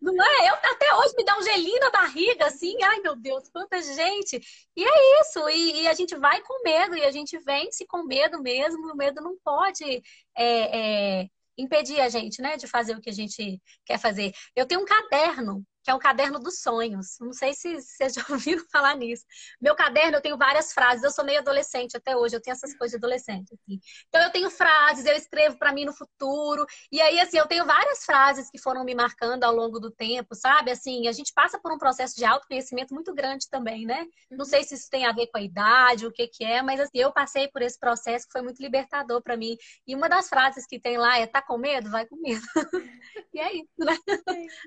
[0.00, 0.50] Não é?
[0.50, 4.38] Eu até hoje me dá um gelinho na barriga, assim, ai meu Deus, quanta gente.
[4.76, 8.02] E é isso, e, e a gente vai com medo, e a gente vence com
[8.04, 10.02] medo mesmo, o medo não pode
[10.36, 11.26] é, é,
[11.56, 14.32] impedir a gente, né, de fazer o que a gente quer fazer.
[14.54, 17.18] Eu tenho um caderno que é um caderno dos sonhos.
[17.20, 19.24] Não sei se vocês já ouviram falar nisso.
[19.60, 21.04] Meu caderno, eu tenho várias frases.
[21.04, 23.52] Eu sou meio adolescente até hoje, eu tenho essas coisas de adolescente.
[23.52, 23.78] Assim.
[24.08, 26.64] Então, eu tenho frases, eu escrevo para mim no futuro.
[26.90, 30.34] E aí, assim, eu tenho várias frases que foram me marcando ao longo do tempo,
[30.34, 30.70] sabe?
[30.70, 34.06] Assim, a gente passa por um processo de autoconhecimento muito grande também, né?
[34.30, 36.80] Não sei se isso tem a ver com a idade, o que que é, mas
[36.80, 39.56] assim, eu passei por esse processo que foi muito libertador para mim.
[39.86, 41.90] E uma das frases que tem lá é: tá com medo?
[41.90, 42.42] Vai com medo.
[43.34, 43.96] e é isso, né?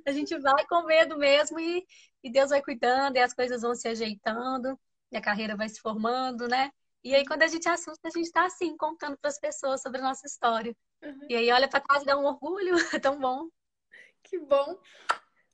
[0.06, 1.86] A gente vai com medo medo mesmo e,
[2.24, 4.78] e Deus vai cuidando e as coisas vão se ajeitando
[5.12, 6.70] e a carreira vai se formando, né?
[7.04, 10.00] E aí, quando a gente assusta, a gente está assim, contando para as pessoas sobre
[10.00, 10.76] a nossa história.
[11.02, 11.28] Uhum.
[11.30, 13.48] E aí, olha para trás e dá um orgulho, é tão bom.
[14.24, 14.78] Que bom.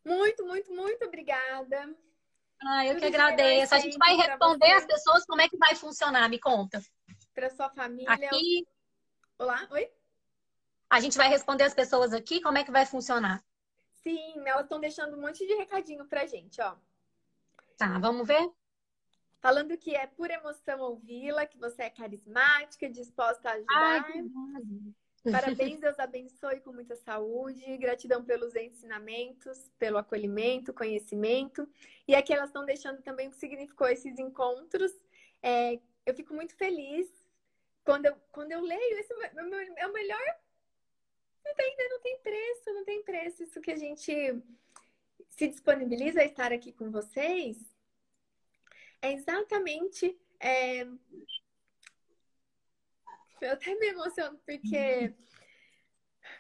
[0.04, 1.96] Muito, muito, muito obrigada.
[2.66, 3.76] Ah, eu Tudo que agradeço.
[3.76, 6.82] A gente vai responder as pessoas como é que vai funcionar, me conta.
[7.36, 8.12] Para sua família.
[8.12, 8.66] Aqui.
[9.38, 9.92] Olá, oi?
[10.90, 13.44] A gente vai responder as pessoas aqui como é que vai funcionar.
[14.04, 16.76] Sim, elas estão deixando um monte de recadinho pra gente, ó.
[17.78, 18.52] Tá, vamos ver?
[19.40, 24.06] Falando que é por emoção ouvi-la, que você é carismática, disposta a ajudar.
[24.06, 24.24] Ai,
[25.32, 31.68] Parabéns, Deus abençoe com muita saúde, gratidão pelos ensinamentos, pelo acolhimento, conhecimento.
[32.08, 34.92] E aqui elas estão deixando também o que significou esses encontros.
[35.42, 37.08] É, eu fico muito feliz
[37.86, 39.00] quando eu, quando eu leio.
[39.00, 39.14] Esse
[39.78, 40.43] é o melhor
[41.46, 43.44] não tem, não tem preço, não tem preço.
[43.44, 44.44] Isso que a gente
[45.30, 47.58] se disponibiliza a estar aqui com vocês
[49.02, 50.18] é exatamente.
[50.40, 50.84] É...
[53.42, 55.14] Eu até me emociono, porque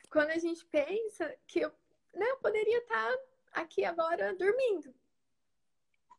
[0.09, 1.69] quando a gente pensa que eu,
[2.13, 3.17] né, eu poderia estar
[3.51, 4.93] aqui agora dormindo.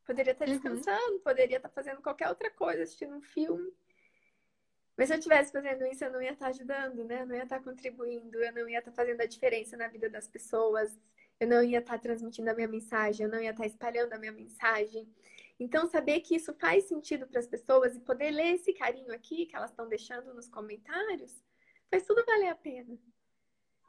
[0.04, 0.52] Poderia estar uhum.
[0.52, 1.20] descansando, uhum.
[1.20, 3.72] poderia estar fazendo qualquer outra coisa, assistindo um filme.
[4.96, 7.22] Mas se eu estivesse fazendo isso, eu não ia estar ajudando, né?
[7.22, 10.28] Eu não ia estar contribuindo, eu não ia estar fazendo a diferença na vida das
[10.28, 10.96] pessoas,
[11.40, 14.32] eu não ia estar transmitindo a minha mensagem, eu não ia estar espalhando a minha
[14.32, 15.08] mensagem.
[15.58, 19.46] Então, saber que isso faz sentido para as pessoas e poder ler esse carinho aqui
[19.46, 21.42] que elas estão deixando nos comentários,
[21.90, 22.96] faz tudo valer a pena.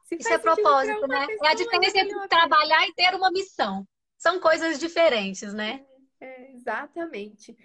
[0.04, 1.26] Se isso é propósito, né?
[1.26, 3.88] Pessoa, é a diferença entre trabalhar e ter uma missão.
[4.18, 5.84] São coisas diferentes, né?
[6.20, 7.58] É, é, exatamente.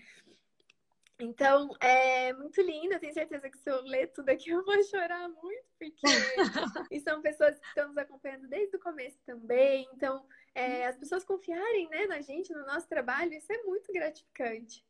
[1.20, 2.98] Então, é muito linda.
[2.98, 6.00] Tenho certeza que se eu ler tudo aqui, eu vou chorar muito, porque
[6.90, 9.88] e são pessoas que estão nos acompanhando desde o começo também.
[9.94, 14.84] Então, é, as pessoas confiarem né, na gente, no nosso trabalho, isso é muito gratificante.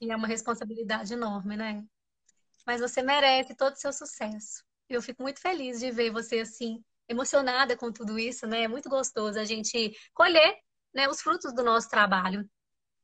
[0.00, 1.84] E é uma responsabilidade enorme, né?
[2.66, 4.64] Mas você merece todo o seu sucesso.
[4.88, 8.64] Eu fico muito feliz de ver você assim, emocionada com tudo isso, né?
[8.64, 10.58] É muito gostoso a gente colher
[10.94, 12.48] né, os frutos do nosso trabalho.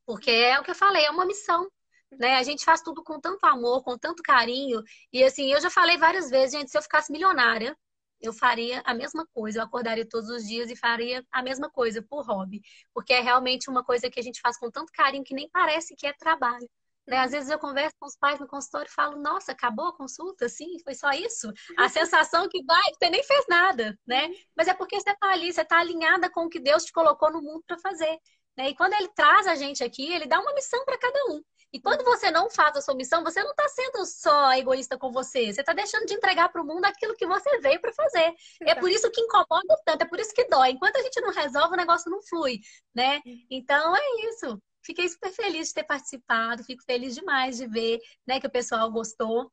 [0.05, 1.69] Porque é o que eu falei, é uma missão
[2.17, 2.35] né?
[2.35, 4.81] A gente faz tudo com tanto amor, com tanto carinho.
[5.13, 7.77] E assim, eu já falei várias vezes, gente, se eu ficasse milionária,
[8.21, 9.59] eu faria a mesma coisa.
[9.59, 12.61] Eu acordaria todos os dias e faria a mesma coisa por hobby.
[12.93, 15.95] Porque é realmente uma coisa que a gente faz com tanto carinho que nem parece
[15.95, 16.69] que é trabalho.
[17.07, 17.17] Né?
[17.17, 20.47] Às vezes eu converso com os pais no consultório e falo, nossa, acabou a consulta?
[20.47, 21.51] Sim, foi só isso?
[21.77, 24.27] A sensação que vai, você nem fez nada, né?
[24.27, 24.35] Uhum.
[24.55, 27.31] Mas é porque você está ali, você está alinhada com o que Deus te colocou
[27.31, 28.19] no mundo para fazer.
[28.55, 28.69] Né?
[28.69, 31.41] E quando ele traz a gente aqui, ele dá uma missão para cada um.
[31.71, 35.11] E quando você não faz a sua missão, você não está sendo só egoísta com
[35.11, 35.53] você.
[35.53, 38.33] Você está deixando de entregar para o mundo aquilo que você veio para fazer.
[38.61, 40.71] É por isso que incomoda tanto, é por isso que dói.
[40.71, 42.59] Enquanto a gente não resolve, o negócio não flui,
[42.93, 43.21] né?
[43.49, 44.61] Então é isso.
[44.83, 48.89] Fiquei super feliz de ter participado, fico feliz demais de ver né, que o pessoal
[48.91, 49.51] gostou.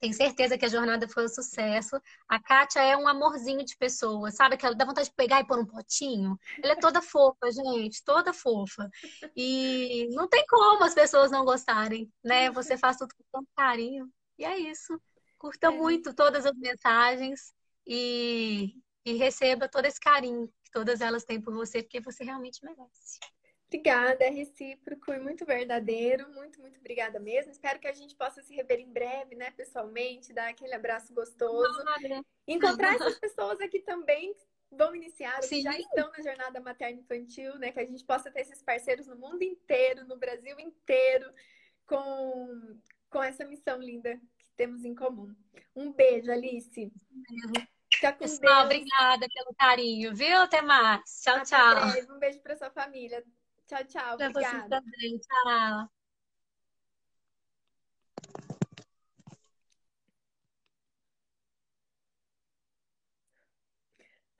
[0.00, 2.00] Tenho certeza que a jornada foi um sucesso.
[2.28, 4.56] A Kátia é um amorzinho de pessoa, sabe?
[4.56, 6.38] Que ela dá vontade de pegar e pôr um potinho.
[6.62, 8.88] Ela é toda fofa, gente, toda fofa.
[9.36, 12.50] E não tem como as pessoas não gostarem, né?
[12.50, 14.08] Você faz tudo com tanto carinho.
[14.38, 15.00] E é isso.
[15.36, 15.70] Curta é.
[15.70, 17.52] muito todas as mensagens
[17.86, 18.74] e,
[19.04, 23.18] e receba todo esse carinho que todas elas têm por você, porque você realmente merece.
[23.68, 26.26] Obrigada, é recíproco e muito verdadeiro.
[26.32, 27.52] Muito, muito obrigada mesmo.
[27.52, 31.84] Espero que a gente possa se rever em breve, né, pessoalmente, dar aquele abraço gostoso.
[32.46, 34.34] Encontrar essas pessoas aqui também
[34.70, 38.40] vão iniciar, que já estão na jornada materno infantil, né, que a gente possa ter
[38.40, 41.30] esses parceiros no mundo inteiro, no Brasil inteiro,
[41.86, 42.78] com,
[43.10, 45.34] com essa missão linda que temos em comum.
[45.76, 46.90] Um beijo, Alice.
[47.92, 48.80] Fica com Pessoal, Deus.
[48.80, 50.38] obrigada pelo carinho, viu?
[50.38, 51.02] Até mais.
[51.22, 51.90] Tchau, Até tchau.
[51.90, 52.12] Breve.
[52.12, 53.22] Um beijo para sua família.
[53.68, 54.16] Tchau, tchau.
[54.16, 54.60] Pra Obrigada.
[54.60, 55.18] você também.
[55.18, 55.90] Tchau.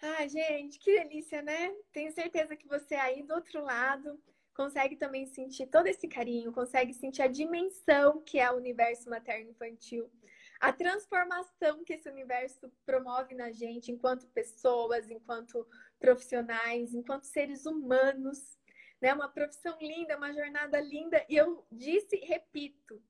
[0.00, 1.74] Ai, gente, que delícia, né?
[1.92, 4.18] Tenho certeza que você aí do outro lado
[4.54, 10.10] consegue também sentir todo esse carinho, consegue sentir a dimensão que é o universo materno-infantil,
[10.58, 15.66] a transformação que esse universo promove na gente enquanto pessoas, enquanto
[16.00, 18.57] profissionais, enquanto seres humanos
[19.00, 19.12] né?
[19.12, 21.24] Uma profissão linda, uma jornada linda.
[21.28, 23.02] E eu disse, repito,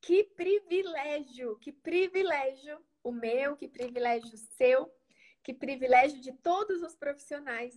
[0.00, 4.92] que privilégio, que privilégio o meu, que privilégio seu,
[5.42, 7.74] que privilégio de todos os profissionais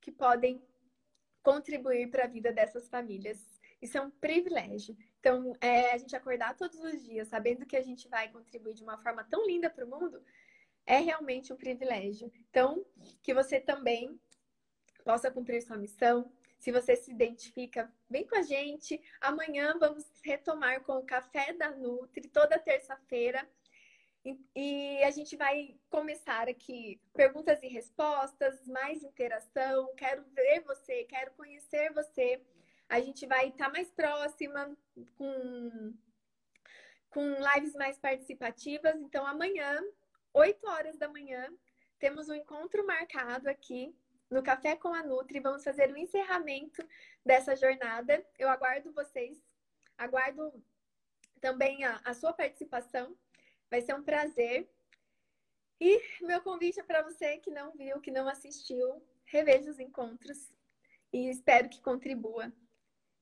[0.00, 0.62] que podem
[1.42, 3.60] contribuir para a vida dessas famílias.
[3.80, 4.96] Isso é um privilégio.
[5.20, 8.82] Então, é, a gente acordar todos os dias sabendo que a gente vai contribuir de
[8.82, 10.22] uma forma tão linda para o mundo
[10.86, 12.30] é realmente um privilégio.
[12.50, 12.84] Então,
[13.22, 14.18] que você também
[15.04, 16.30] possa cumprir sua missão,
[16.64, 18.98] se você se identifica, vem com a gente.
[19.20, 23.46] Amanhã vamos retomar com o Café da Nutri, toda terça-feira.
[24.56, 29.94] E a gente vai começar aqui perguntas e respostas, mais interação.
[29.94, 32.40] Quero ver você, quero conhecer você.
[32.88, 34.74] A gente vai estar mais próxima,
[35.16, 35.94] com,
[37.10, 38.96] com lives mais participativas.
[39.02, 39.82] Então, amanhã,
[40.32, 41.46] 8 horas da manhã,
[41.98, 43.94] temos um encontro marcado aqui
[44.30, 45.40] no Café com a Nutri.
[45.40, 46.86] Vamos fazer o encerramento
[47.24, 48.24] dessa jornada.
[48.38, 49.42] Eu aguardo vocês,
[49.96, 50.62] aguardo
[51.40, 53.16] também a, a sua participação.
[53.70, 54.68] Vai ser um prazer.
[55.80, 60.50] E meu convite é para você que não viu, que não assistiu, reveja os encontros
[61.12, 62.52] e espero que contribua,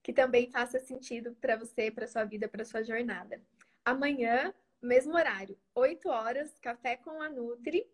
[0.03, 3.41] que também faça sentido para você, para sua vida, para sua jornada.
[3.85, 7.87] Amanhã, mesmo horário, 8 horas, café com a Nutri.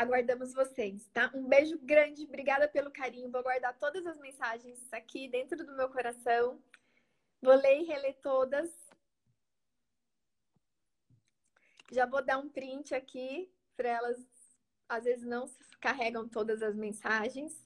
[0.00, 1.30] Aguardamos vocês, tá?
[1.34, 3.30] Um beijo grande, obrigada pelo carinho.
[3.30, 6.58] Vou guardar todas as mensagens aqui dentro do meu coração.
[7.42, 8.70] Vou ler e reler todas.
[11.92, 14.18] Já vou dar um print aqui para elas,
[14.88, 15.44] às vezes não
[15.82, 17.62] carregam todas as mensagens.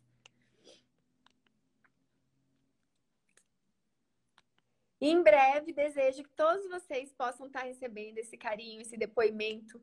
[5.01, 9.80] Em breve desejo que todos vocês possam estar recebendo esse carinho, esse depoimento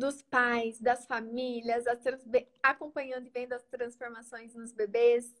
[0.00, 1.84] dos pais, das famílias,
[2.62, 5.38] acompanhando e vendo as transformações nos bebês,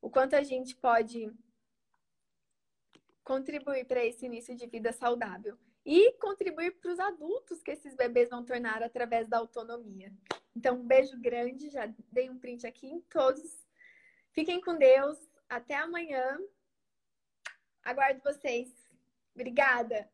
[0.00, 1.28] o quanto a gente pode
[3.24, 8.30] contribuir para esse início de vida saudável e contribuir para os adultos que esses bebês
[8.30, 10.12] vão tornar através da autonomia.
[10.54, 13.66] Então, um beijo grande, já dei um print aqui em todos.
[14.30, 15.18] Fiquem com Deus,
[15.48, 16.38] até amanhã.
[17.82, 18.70] Aguardo vocês.
[19.34, 20.08] Obrigada.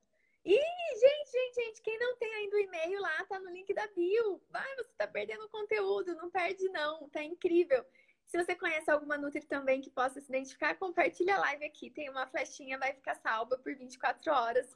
[0.50, 3.86] E, gente, gente, gente, quem não tem ainda o e-mail lá, tá no link da
[3.88, 4.40] bio.
[4.48, 7.84] Vai, você tá perdendo conteúdo, não perde não, tá incrível.
[8.24, 11.90] Se você conhece alguma Nutri também que possa se identificar, compartilha a live aqui.
[11.90, 14.74] Tem uma flechinha, vai ficar salva por 24 horas.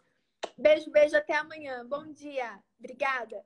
[0.58, 1.86] Beijo, beijo, até amanhã.
[1.86, 2.62] Bom dia.
[2.78, 3.42] Obrigada.